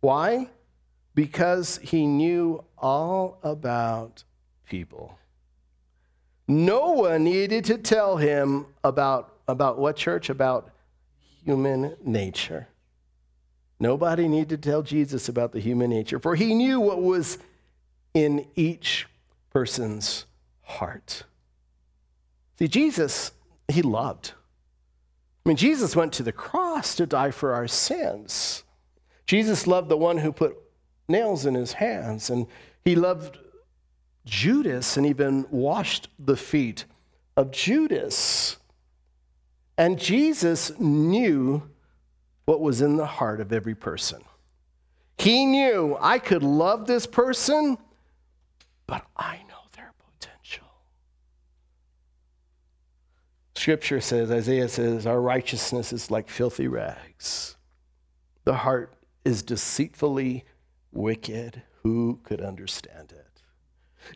[0.00, 0.50] Why?
[1.18, 4.22] Because he knew all about
[4.70, 5.18] people.
[6.46, 10.31] No one needed to tell him about, about what church?
[10.31, 10.70] About
[11.44, 12.68] human nature.
[13.81, 17.38] Nobody needed to tell Jesus about the human nature, for he knew what was
[18.14, 19.09] in each
[19.50, 20.24] person's
[20.62, 21.24] heart.
[22.61, 23.33] See, Jesus,
[23.66, 24.35] he loved.
[25.44, 28.62] I mean, Jesus went to the cross to die for our sins.
[29.26, 30.57] Jesus loved the one who put
[31.09, 32.47] nails in his hands, and
[32.85, 33.38] he loved
[34.25, 36.85] Judas and even washed the feet
[37.37, 38.59] of Judas.
[39.77, 41.62] And Jesus knew
[42.44, 44.23] what was in the heart of every person.
[45.18, 47.79] He knew I could love this person,
[48.87, 50.66] but I know their potential.
[53.55, 57.57] Scripture says, Isaiah says, our righteousness is like filthy rags.
[58.44, 58.94] The heart
[59.25, 60.44] is deceitfully
[60.92, 61.62] wicked.
[61.83, 63.29] Who could understand it?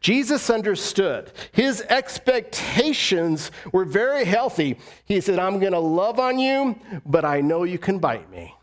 [0.01, 1.33] Jesus understood.
[1.53, 4.79] His expectations were very healthy.
[5.05, 8.55] He said, I'm going to love on you, but I know you can bite me.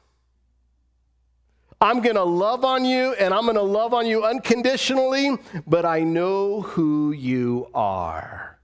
[1.82, 5.86] I'm going to love on you and I'm going to love on you unconditionally, but
[5.86, 8.60] I know who you are.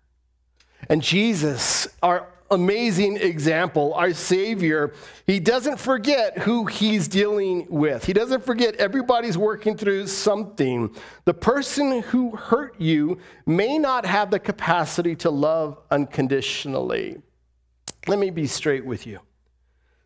[0.89, 4.93] And Jesus, our amazing example, our Savior,
[5.25, 8.05] he doesn't forget who he's dealing with.
[8.05, 10.95] He doesn't forget everybody's working through something.
[11.25, 17.17] The person who hurt you may not have the capacity to love unconditionally.
[18.07, 19.19] Let me be straight with you.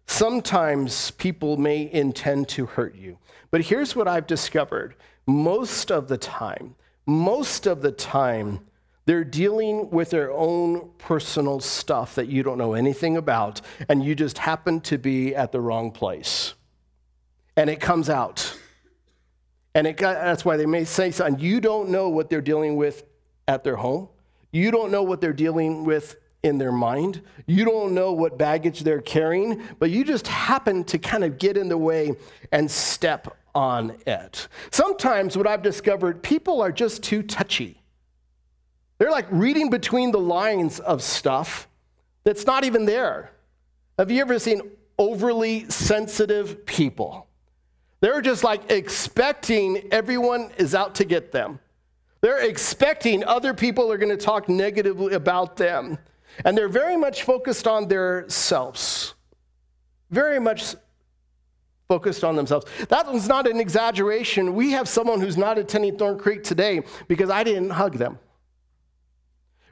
[0.08, 3.18] Sometimes people may intend to hurt you,
[3.52, 4.96] but here's what I've discovered
[5.28, 6.76] most of the time,
[7.06, 8.62] most of the time,
[9.10, 14.14] they're dealing with their own personal stuff that you don't know anything about, and you
[14.14, 16.54] just happen to be at the wrong place.
[17.58, 18.56] And it comes out.
[19.74, 21.44] And it, that's why they may say something.
[21.44, 23.04] You don't know what they're dealing with
[23.48, 24.10] at their home.
[24.52, 27.24] You don't know what they're dealing with in their mind.
[27.48, 31.58] You don't know what baggage they're carrying, but you just happen to kind of get
[31.58, 32.14] in the way
[32.52, 34.48] and step on it.
[34.70, 37.79] Sometimes, what I've discovered, people are just too touchy.
[39.00, 41.68] They're like reading between the lines of stuff
[42.26, 43.32] that's not even there.
[43.98, 44.62] Have you ever seen
[44.98, 47.28] overly sensitive people?
[48.02, 51.60] They're just like expecting everyone is out to get them.
[52.22, 55.98] They're expecting other people are going to talk negatively about them.
[56.46, 59.14] And they're very much focused on their selves.
[60.12, 60.76] Very much
[61.88, 62.66] focused on themselves.
[62.90, 64.54] That was not an exaggeration.
[64.54, 68.20] We have someone who's not attending Thorn Creek today because I didn't hug them.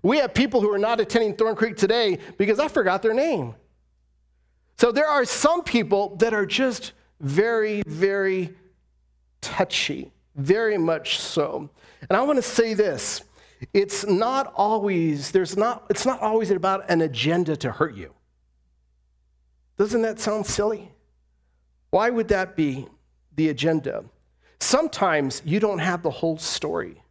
[0.04, 3.56] We have people who are not attending Thorn Creek today because I forgot their name.
[4.78, 8.54] So there are some people that are just very, very
[9.42, 11.70] touchy, very much so.
[12.10, 13.24] And I want to say this
[13.74, 18.14] it's not always, there's not, it's not always about an agenda to hurt you.
[19.78, 20.92] Doesn't that sound silly?
[21.90, 22.88] Why would that be
[23.36, 24.04] the agenda?
[24.60, 27.02] Sometimes you don't have the whole story.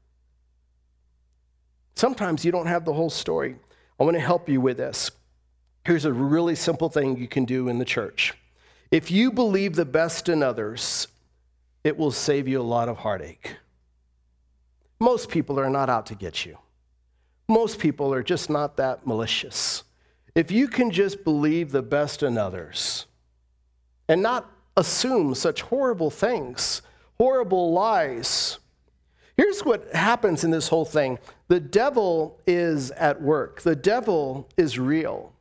[1.97, 3.57] Sometimes you don't have the whole story.
[3.99, 5.11] I want to help you with this.
[5.85, 8.35] Here's a really simple thing you can do in the church.
[8.91, 11.09] If you believe the best in others,
[11.85, 13.57] it will save you a lot of heartache.
[15.01, 16.59] Most people are not out to get you.
[17.49, 19.83] Most people are just not that malicious.
[20.35, 23.07] If you can just believe the best in others
[24.09, 26.83] and not assume such horrible things,
[27.19, 28.59] horrible lies,
[29.37, 34.79] Here's what happens in this whole thing the devil is at work, the devil is
[34.79, 35.33] real,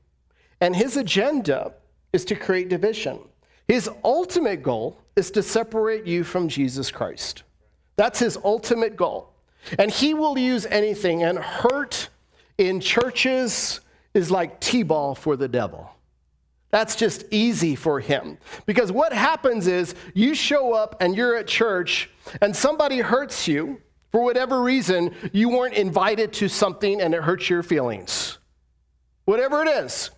[0.61, 1.73] and his agenda
[2.13, 3.19] is to create division.
[3.67, 7.43] His ultimate goal is to separate you from Jesus Christ.
[7.95, 9.33] That's his ultimate goal.
[9.79, 12.09] And he will use anything, and hurt
[12.57, 13.79] in churches
[14.13, 15.89] is like T ball for the devil.
[16.69, 18.37] That's just easy for him.
[18.65, 22.09] Because what happens is you show up and you're at church
[22.41, 23.81] and somebody hurts you,
[24.15, 28.37] for whatever reason, you weren't invited to something and it hurts your feelings.
[29.25, 30.09] Whatever it is.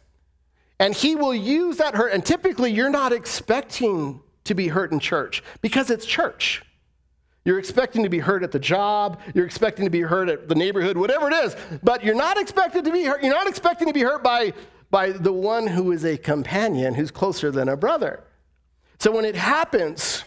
[0.78, 2.10] And he will use that hurt.
[2.10, 6.62] And typically, you're not expecting to be hurt in church because it's church.
[7.44, 10.54] You're expecting to be hurt at the job, you're expecting to be hurt at the
[10.54, 13.24] neighborhood, whatever it is, but you're not expected to be hurt.
[13.24, 14.54] You're not expecting to be hurt by,
[14.92, 18.24] by the one who is a companion who's closer than a brother.
[19.00, 20.24] So when it happens,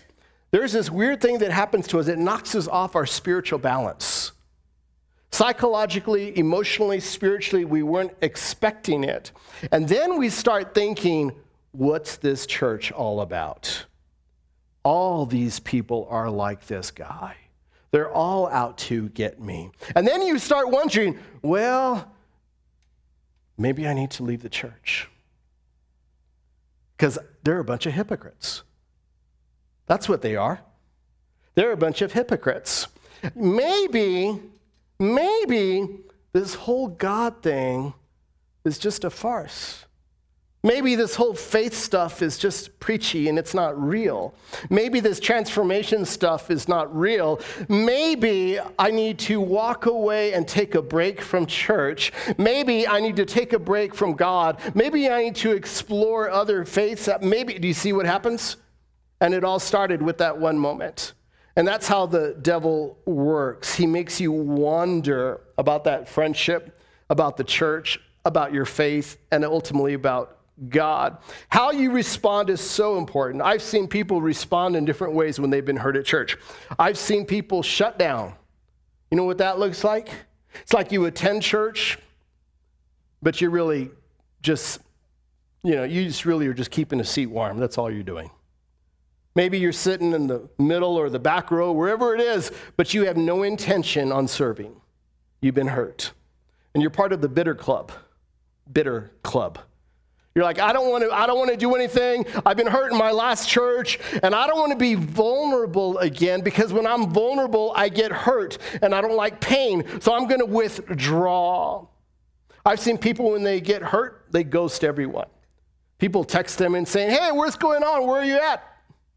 [0.50, 4.32] there's this weird thing that happens to us, it knocks us off our spiritual balance.
[5.32, 9.30] Psychologically, emotionally, spiritually, we weren't expecting it.
[9.70, 11.32] And then we start thinking,
[11.70, 13.86] what's this church all about?
[14.82, 17.36] All these people are like this guy.
[17.92, 19.70] They're all out to get me.
[19.94, 22.10] And then you start wondering, well,
[23.56, 25.08] maybe I need to leave the church.
[26.96, 28.62] Because they're a bunch of hypocrites.
[29.90, 30.60] That's what they are.
[31.56, 32.86] They're a bunch of hypocrites.
[33.34, 34.38] Maybe,
[35.00, 35.98] maybe
[36.32, 37.92] this whole God thing
[38.64, 39.86] is just a farce.
[40.62, 44.32] Maybe this whole faith stuff is just preachy and it's not real.
[44.68, 47.40] Maybe this transformation stuff is not real.
[47.68, 52.12] Maybe I need to walk away and take a break from church.
[52.38, 54.60] Maybe I need to take a break from God.
[54.72, 57.08] Maybe I need to explore other faiths.
[57.20, 58.56] Maybe, do you see what happens?
[59.20, 61.12] And it all started with that one moment.
[61.56, 63.74] And that's how the devil works.
[63.74, 66.80] He makes you wonder about that friendship,
[67.10, 70.38] about the church, about your faith, and ultimately about
[70.68, 71.18] God.
[71.48, 73.42] How you respond is so important.
[73.42, 76.36] I've seen people respond in different ways when they've been hurt at church.
[76.78, 78.34] I've seen people shut down.
[79.10, 80.08] You know what that looks like?
[80.62, 81.98] It's like you attend church,
[83.22, 83.90] but you're really
[84.42, 84.80] just,
[85.62, 87.58] you know, you just really are just keeping a seat warm.
[87.58, 88.30] That's all you're doing.
[89.34, 93.06] Maybe you're sitting in the middle or the back row, wherever it is, but you
[93.06, 94.74] have no intention on serving.
[95.40, 96.12] You've been hurt.
[96.74, 97.92] And you're part of the bitter club.
[98.72, 99.58] Bitter club.
[100.34, 102.24] You're like, I don't want to, I don't want to do anything.
[102.46, 106.40] I've been hurt in my last church, and I don't want to be vulnerable again
[106.40, 109.84] because when I'm vulnerable, I get hurt and I don't like pain.
[110.00, 111.86] So I'm going to withdraw.
[112.64, 115.26] I've seen people when they get hurt, they ghost everyone.
[115.98, 118.06] People text them and saying, Hey, what's going on?
[118.06, 118.69] Where are you at?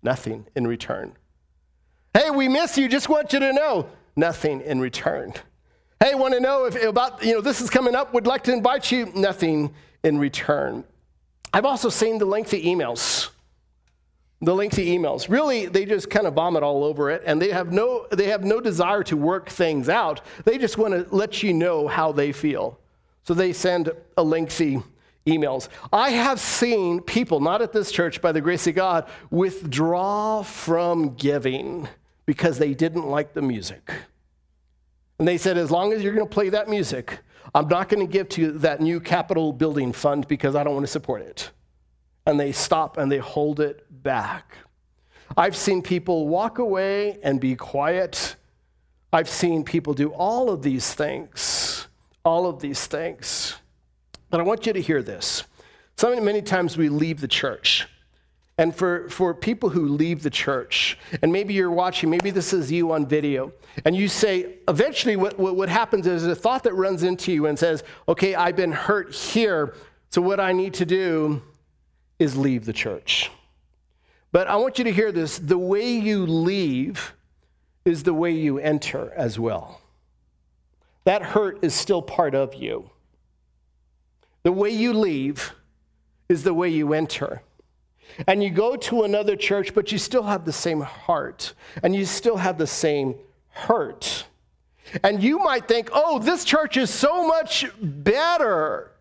[0.03, 1.13] Nothing in return.
[2.13, 2.87] Hey, we miss you.
[2.87, 3.89] Just want you to know.
[4.15, 5.33] Nothing in return.
[5.99, 8.53] Hey, want to know if about, you know, this is coming up, would like to
[8.53, 9.11] invite you.
[9.15, 9.73] Nothing
[10.03, 10.83] in return.
[11.53, 13.29] I've also seen the lengthy emails.
[14.41, 15.29] The lengthy emails.
[15.29, 18.43] Really, they just kind of vomit all over it and they have no they have
[18.43, 20.19] no desire to work things out.
[20.43, 22.77] They just want to let you know how they feel.
[23.23, 24.83] So they send a lengthy
[25.25, 25.69] emails.
[25.91, 31.15] I have seen people, not at this church by the grace of God, withdraw from
[31.15, 31.87] giving
[32.25, 33.91] because they didn't like the music.
[35.19, 37.19] And they said, as long as you're going to play that music,
[37.55, 40.85] I'm not going to give to that new capital building fund because I don't want
[40.85, 41.51] to support it.
[42.25, 44.57] And they stop and they hold it back.
[45.35, 48.35] I've seen people walk away and be quiet.
[49.11, 51.87] I've seen people do all of these things,
[52.23, 53.55] all of these things.
[54.33, 55.43] But I want you to hear this.
[55.95, 57.87] So many times we leave the church
[58.57, 62.71] and for, for people who leave the church, and maybe you're watching, maybe this is
[62.71, 63.53] you on video,
[63.85, 67.45] and you say, eventually what, what, what happens is a thought that runs into you
[67.45, 69.75] and says, okay, I've been hurt here,
[70.09, 71.43] so what I need to do
[72.17, 73.29] is leave the church.
[74.31, 77.13] But I want you to hear this the way you leave
[77.85, 79.79] is the way you enter as well.
[81.03, 82.89] That hurt is still part of you.
[84.43, 85.53] The way you leave
[86.29, 87.41] is the way you enter
[88.27, 92.05] and you go to another church, but you still have the same heart and you
[92.05, 93.15] still have the same
[93.49, 94.25] hurt.
[95.03, 98.91] And you might think, oh, this church is so much better.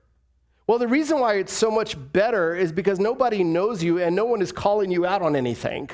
[0.66, 4.24] Well, the reason why it's so much better is because nobody knows you and no
[4.24, 5.90] one is calling you out on anything.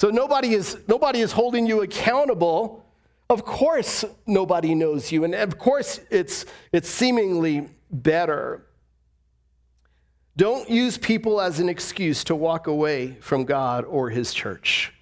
[0.00, 2.84] So nobody is, nobody is holding you accountable.
[3.30, 5.24] Of course, nobody knows you.
[5.24, 8.66] And of course, it's, it's seemingly better.
[10.36, 14.94] Don't use people as an excuse to walk away from God or His church.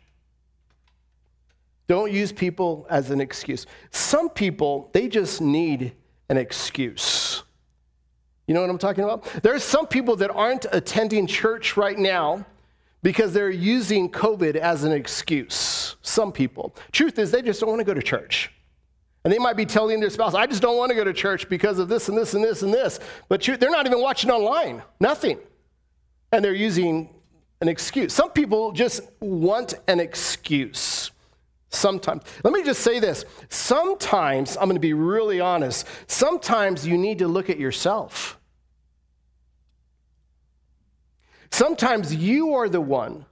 [1.89, 3.67] Don't use people as an excuse.
[3.93, 5.93] Some people, they just need
[6.29, 7.45] an excuse.
[8.49, 9.25] You know what I'm talking about?
[9.43, 12.45] There are some people that aren't attending church right now
[13.07, 15.95] because they're using COVID as an excuse.
[16.03, 16.75] Some people.
[16.91, 18.51] Truth is, they just don't want to go to church.
[19.23, 21.49] And they might be telling their spouse, I just don't want to go to church
[21.49, 22.99] because of this and this and this and this.
[23.29, 25.39] But they're not even watching online, nothing.
[26.33, 27.15] And they're using
[27.61, 28.13] an excuse.
[28.13, 31.13] Some people just want an excuse.
[31.69, 32.25] Sometimes.
[32.43, 33.25] Let me just say this.
[33.51, 38.37] Sometimes, I'm going to be really honest, sometimes you need to look at yourself.
[41.51, 43.25] Sometimes you are the one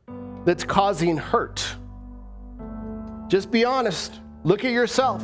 [0.45, 1.77] that's causing hurt.
[3.29, 4.21] Just be honest.
[4.45, 5.23] Look at yourself.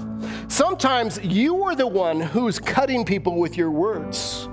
[0.48, 4.48] Sometimes you are the one who's cutting people with your words.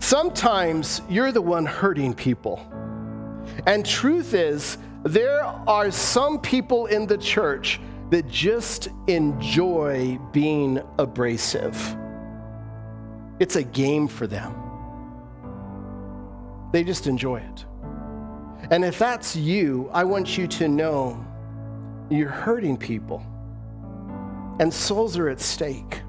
[0.00, 2.66] Sometimes you're the one hurting people.
[3.66, 7.80] And truth is, there are some people in the church
[8.10, 11.96] that just enjoy being abrasive.
[13.38, 14.67] It's a game for them.
[16.72, 17.64] They just enjoy it.
[18.70, 21.24] And if that's you, I want you to know
[22.10, 23.24] you're hurting people,
[24.60, 26.02] and souls are at stake.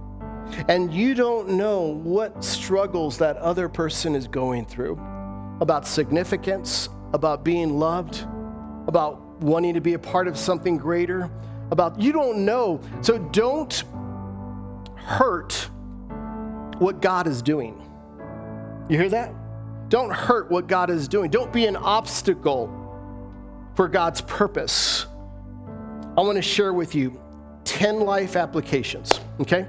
[0.68, 5.00] And you don't know what struggles that other person is going through
[5.62, 8.26] about significance, about being loved,
[8.88, 11.30] about wanting to be a part of something greater,
[11.72, 12.82] about you don't know.
[13.02, 13.84] So don't
[14.96, 15.70] hurt
[16.80, 17.82] what God is doing.
[18.90, 19.34] You hear that?
[19.90, 21.32] Don't hurt what God is doing.
[21.32, 22.76] Don't be an obstacle
[23.76, 25.08] for God's purpose.
[26.18, 27.20] I want to share with you
[27.64, 29.66] 10 life applications, okay?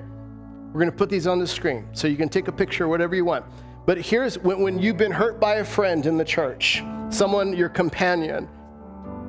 [0.73, 3.15] We're going to put these on the screen so you can take a picture, whatever
[3.15, 3.45] you want.
[3.87, 7.69] But here's when, when you've been hurt by a friend in the church, someone, your
[7.69, 8.45] companion,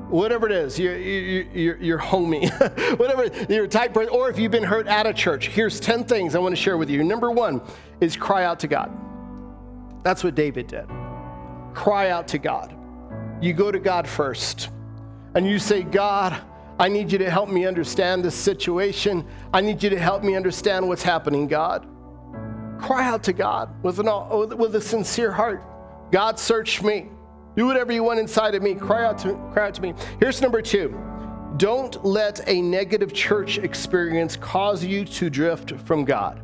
[0.10, 2.50] whatever it is, your, your, your homie,
[3.00, 6.36] whatever, your type person, or if you've been hurt at a church, here's 10 things
[6.36, 7.04] I want to share with you.
[7.04, 7.62] Number one
[8.02, 8.92] is cry out to God.
[10.04, 10.88] That's what David did.
[11.74, 12.76] Cry out to God.
[13.42, 14.70] You go to God first
[15.36, 16.40] and you say, God,
[16.80, 19.26] I need you to help me understand this situation.
[19.54, 21.88] I need you to help me understand what's happening, God.
[22.80, 25.64] Cry out to God with, an, with a sincere heart
[26.12, 27.10] God, search me.
[27.56, 28.76] Do whatever you want inside of me.
[28.76, 29.94] Cry out to, cry out to me.
[30.20, 30.98] Here's number two
[31.58, 36.42] don't let a negative church experience cause you to drift from God.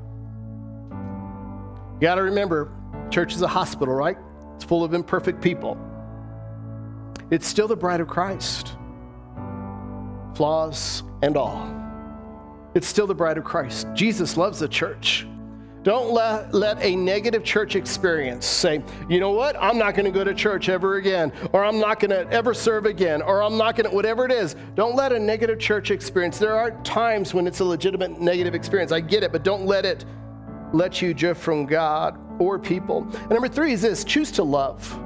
[0.92, 2.72] You got to remember,
[3.10, 4.18] church is a hospital, right?
[4.56, 5.78] It's full of imperfect people.
[7.30, 8.76] It's still the bride of Christ,
[10.36, 11.74] flaws and all.
[12.74, 13.88] It's still the bride of Christ.
[13.94, 15.28] Jesus loves the church.
[15.84, 20.12] Don't let, let a negative church experience say, you know what, I'm not going to
[20.12, 23.58] go to church ever again, or I'm not going to ever serve again, or I'm
[23.58, 24.58] not going to, whatever it is.
[24.76, 26.40] Don't let a negative church experience.
[26.40, 28.92] There are times when it's a legitimate negative experience.
[28.92, 30.04] I get it, but don't let it
[30.74, 33.08] let you drift from God or people.
[33.14, 35.00] And number three is this choose to love.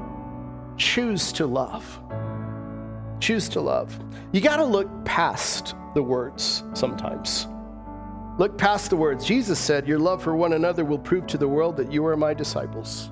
[0.78, 1.99] Choose to love.
[3.20, 3.97] Choose to love.
[4.32, 7.47] You got to look past the words sometimes.
[8.38, 9.26] Look past the words.
[9.26, 12.18] Jesus said, Your love for one another will prove to the world that you are
[12.18, 13.12] my disciples.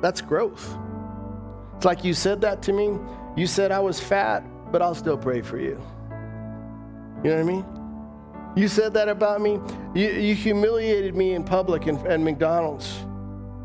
[0.00, 0.76] That's growth.
[1.76, 2.98] It's like you said that to me.
[3.36, 5.80] You said I was fat, but I'll still pray for you.
[7.24, 7.73] You know what I mean?
[8.56, 9.58] You said that about me.
[9.94, 13.04] You, you humiliated me in public in, McDonald's,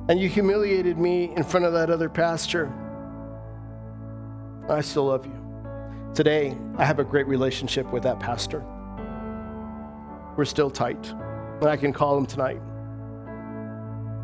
[0.08, 2.74] and you humiliated me in front of that other pastor.
[4.68, 5.36] I still love you.
[6.16, 8.64] Today, I have a great relationship with that pastor.
[10.36, 11.12] We're still tight,
[11.62, 12.60] and I can call him tonight.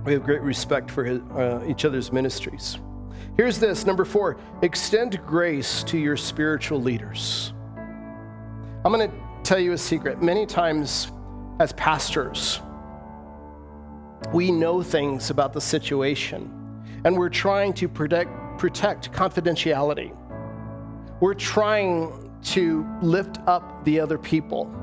[0.03, 2.79] We have great respect for his, uh, each other's ministries.
[3.37, 7.53] Here's this number four extend grace to your spiritual leaders.
[8.83, 10.21] I'm going to tell you a secret.
[10.21, 11.11] Many times,
[11.59, 12.61] as pastors,
[14.33, 16.51] we know things about the situation,
[17.05, 20.15] and we're trying to protect, protect confidentiality.
[21.19, 24.73] We're trying to lift up the other people.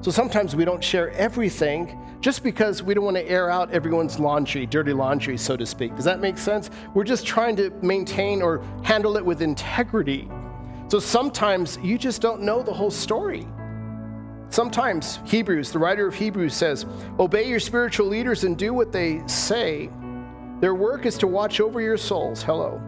[0.00, 4.18] So sometimes we don't share everything just because we don't want to air out everyone's
[4.18, 5.94] laundry, dirty laundry, so to speak.
[5.96, 6.70] Does that make sense?
[6.94, 10.28] We're just trying to maintain or handle it with integrity.
[10.88, 13.46] So sometimes you just don't know the whole story.
[14.54, 16.86] Sometimes Hebrews, the writer of Hebrews says,
[17.18, 19.90] Obey your spiritual leaders and do what they say.
[20.60, 22.40] Their work is to watch over your souls.
[22.40, 22.80] Hello.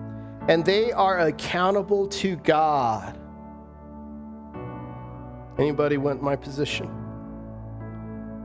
[0.46, 3.18] And they are accountable to God.
[5.58, 6.88] Anybody want my position?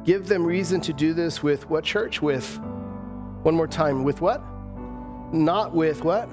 [0.03, 2.23] Give them reason to do this with what church?
[2.23, 2.57] With,
[3.43, 4.41] one more time, with what?
[5.31, 6.27] Not with what?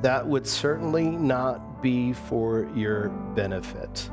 [0.00, 4.10] That would certainly not be for your benefit.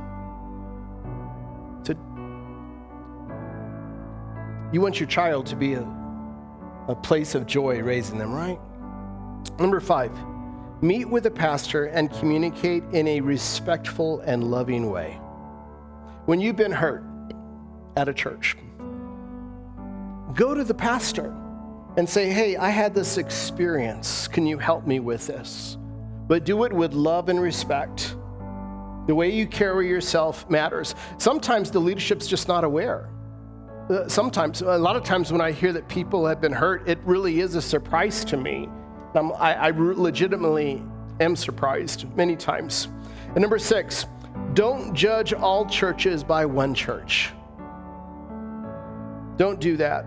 [4.73, 5.87] You want your child to be a,
[6.89, 8.59] a place of joy raising them, right?
[9.59, 10.11] Number five,
[10.81, 15.19] meet with a pastor and communicate in a respectful and loving way.
[16.25, 17.03] When you've been hurt
[17.95, 18.57] at a church,
[20.33, 21.33] go to the pastor
[21.95, 24.27] and say, Hey, I had this experience.
[24.27, 25.77] Can you help me with this?
[26.27, 28.15] But do it with love and respect.
[29.07, 30.93] The way you carry yourself matters.
[31.17, 33.09] Sometimes the leadership's just not aware.
[33.89, 36.99] Uh, sometimes, a lot of times when I hear that people have been hurt, it
[37.05, 38.67] really is a surprise to me.
[39.15, 40.83] I, I legitimately
[41.21, 42.89] am surprised many times.
[43.27, 44.05] And number six,
[44.53, 47.31] don't judge all churches by one church.
[49.37, 50.05] Don't do that.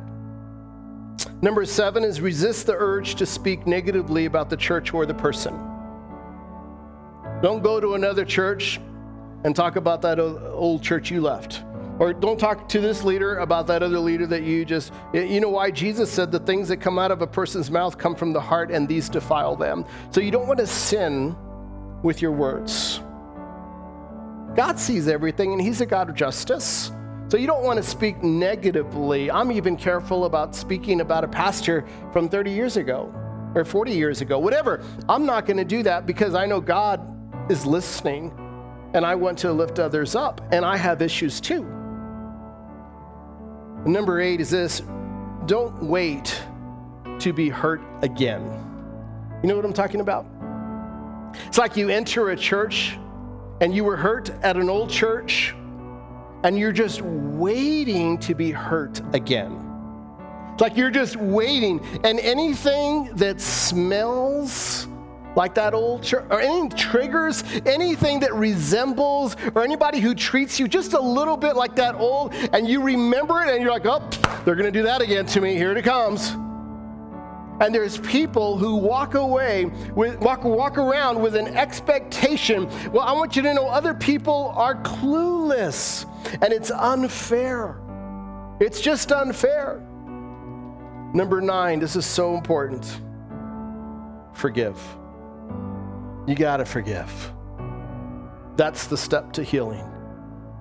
[1.41, 5.55] Number seven is resist the urge to speak negatively about the church or the person.
[7.43, 8.79] Don't go to another church
[9.45, 11.63] and talk about that old church you left.
[12.01, 15.51] Or don't talk to this leader about that other leader that you just, you know
[15.51, 15.71] why?
[15.71, 18.71] Jesus said the things that come out of a person's mouth come from the heart
[18.71, 19.85] and these defile them.
[20.11, 21.37] So you don't want to sin
[22.03, 23.03] with your words.
[24.57, 26.91] God sees everything and He's a God of justice.
[27.29, 29.31] So you don't want to speak negatively.
[29.31, 31.85] I'm even careful about speaking about a pastor
[32.15, 33.15] from 30 years ago
[33.55, 34.83] or 40 years ago, whatever.
[35.07, 36.99] I'm not going to do that because I know God
[37.51, 38.33] is listening
[38.95, 41.77] and I want to lift others up and I have issues too.
[43.87, 44.83] Number eight is this
[45.47, 46.43] don't wait
[47.19, 48.43] to be hurt again.
[49.43, 50.27] You know what I'm talking about?
[51.47, 52.99] It's like you enter a church
[53.61, 55.55] and you were hurt at an old church
[56.43, 59.67] and you're just waiting to be hurt again.
[60.53, 64.87] It's like you're just waiting, and anything that smells
[65.37, 70.69] like that old church, or any triggers, anything that resembles, or anybody who treats you
[70.69, 74.01] just a little bit like that old, and you remember it, and you're like, oh,
[74.45, 75.55] they're to do that again to me.
[75.55, 76.37] Here it comes.
[77.61, 82.67] And there's people who walk away with walk walk around with an expectation.
[82.91, 86.07] Well, I want you to know other people are clueless,
[86.43, 87.79] and it's unfair.
[88.61, 89.87] It's just unfair.
[91.13, 93.01] Number nine, this is so important
[94.33, 94.81] forgive.
[96.27, 97.33] You got to forgive.
[98.57, 99.85] That's the step to healing.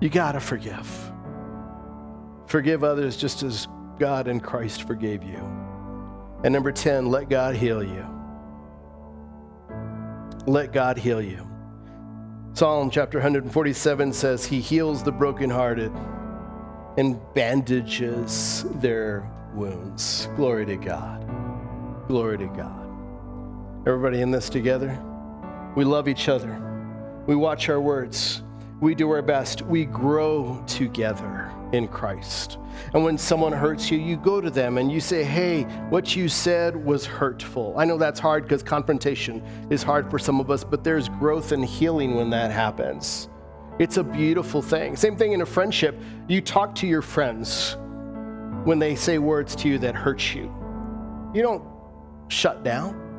[0.00, 1.12] You got to forgive.
[2.46, 5.38] Forgive others just as God and Christ forgave you.
[6.42, 8.06] And number 10, let God heal you.
[10.46, 11.46] Let God heal you.
[12.54, 15.92] Psalm chapter 147 says, He heals the brokenhearted
[16.96, 20.28] and bandages their wounds.
[20.36, 21.24] Glory to God.
[22.08, 22.88] Glory to God.
[23.86, 25.00] Everybody in this together?
[25.76, 26.60] We love each other.
[27.26, 28.42] We watch our words.
[28.80, 29.62] We do our best.
[29.62, 32.58] We grow together in Christ.
[32.94, 36.28] And when someone hurts you, you go to them and you say, Hey, what you
[36.28, 37.74] said was hurtful.
[37.76, 41.52] I know that's hard because confrontation is hard for some of us, but there's growth
[41.52, 43.28] and healing when that happens.
[43.78, 44.96] It's a beautiful thing.
[44.96, 45.98] Same thing in a friendship.
[46.28, 47.76] You talk to your friends
[48.64, 50.52] when they say words to you that hurt you.
[51.34, 51.64] You don't
[52.28, 53.09] shut down,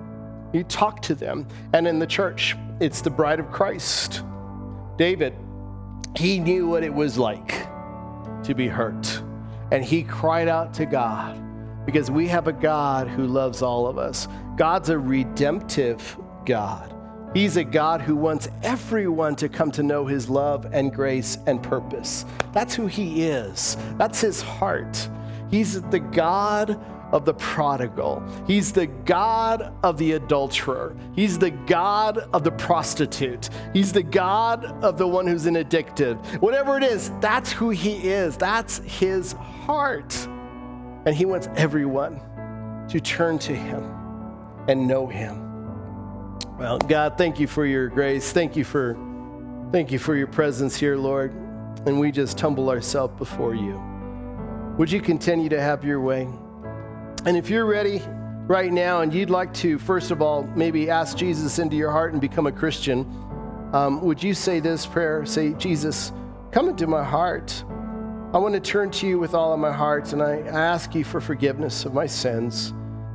[0.53, 1.47] you talk to them.
[1.73, 4.23] And in the church, it's the bride of Christ.
[4.97, 5.33] David,
[6.15, 7.67] he knew what it was like
[8.43, 9.21] to be hurt.
[9.71, 11.41] And he cried out to God
[11.85, 14.27] because we have a God who loves all of us.
[14.57, 16.93] God's a redemptive God.
[17.33, 21.63] He's a God who wants everyone to come to know his love and grace and
[21.63, 22.25] purpose.
[22.51, 25.09] That's who he is, that's his heart.
[25.49, 26.79] He's the God
[27.11, 28.23] of the prodigal.
[28.47, 30.95] He's the God of the adulterer.
[31.15, 33.49] He's the God of the prostitute.
[33.73, 36.15] He's the God of the one who's an addicted.
[36.41, 38.37] Whatever it is, that's who he is.
[38.37, 40.15] That's his heart.
[41.05, 42.19] And he wants everyone
[42.89, 43.83] to turn to him
[44.67, 45.47] and know him.
[46.57, 48.31] Well, God, thank you for your grace.
[48.31, 48.97] Thank you for
[49.71, 51.33] thank you for your presence here, Lord.
[51.85, 53.81] And we just humble ourselves before you.
[54.77, 56.27] Would you continue to have your way?
[57.23, 58.01] And if you're ready
[58.47, 62.13] right now and you'd like to, first of all, maybe ask Jesus into your heart
[62.13, 63.01] and become a Christian,
[63.73, 65.23] um, would you say this prayer?
[65.27, 66.11] Say, Jesus,
[66.51, 67.63] come into my heart.
[68.33, 71.03] I want to turn to you with all of my heart, and I ask you
[71.03, 72.69] for forgiveness of my sins.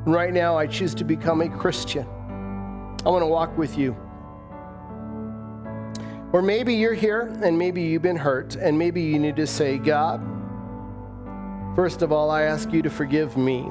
[0.05, 2.07] And right now, I choose to become a Christian.
[3.05, 3.97] I want to walk with you.
[6.33, 9.79] Or maybe you're here and maybe you've been hurt, and maybe you need to say,
[9.79, 10.21] God,
[11.75, 13.69] first of all, I ask you to forgive me.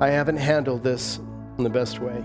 [0.00, 1.18] I haven't handled this
[1.58, 2.24] in the best way.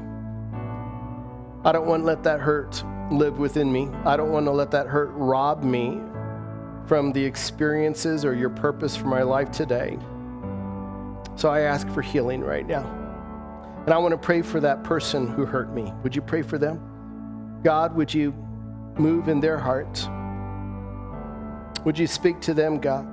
[1.66, 3.90] I don't want to let that hurt live within me.
[4.06, 6.00] I don't want to let that hurt rob me
[6.86, 9.98] from the experiences or your purpose for my life today.
[11.36, 12.84] So I ask for healing right now.
[13.86, 15.92] And I want to pray for that person who hurt me.
[16.04, 16.80] Would you pray for them?
[17.64, 18.34] God, would you
[19.00, 20.08] move in their heart?
[21.86, 23.08] Would you speak to them, God?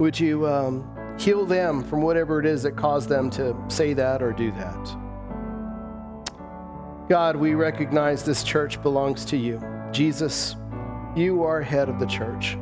[0.00, 0.87] Would you um,
[1.18, 4.96] Heal them from whatever it is that caused them to say that or do that.
[7.08, 9.60] God, we recognize this church belongs to you.
[9.90, 10.54] Jesus,
[11.16, 12.56] you are head of the church.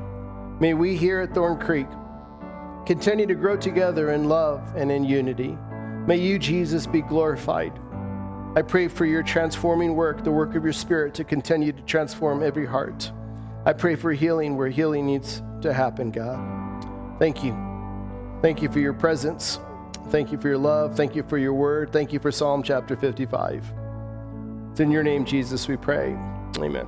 [0.58, 1.86] May we here at Thorn Creek
[2.86, 5.58] continue to grow together in love and in unity.
[6.06, 7.72] May you, Jesus, be glorified.
[8.54, 12.42] I pray for your transforming work, the work of your Spirit, to continue to transform
[12.42, 13.10] every heart.
[13.66, 17.18] I pray for healing where healing needs to happen, God.
[17.18, 17.65] Thank you.
[18.42, 19.58] Thank you for your presence.
[20.10, 20.96] Thank you for your love.
[20.96, 21.92] Thank you for your word.
[21.92, 23.72] Thank you for Psalm chapter 55.
[24.70, 26.16] It's in your name, Jesus, we pray.
[26.58, 26.86] Amen.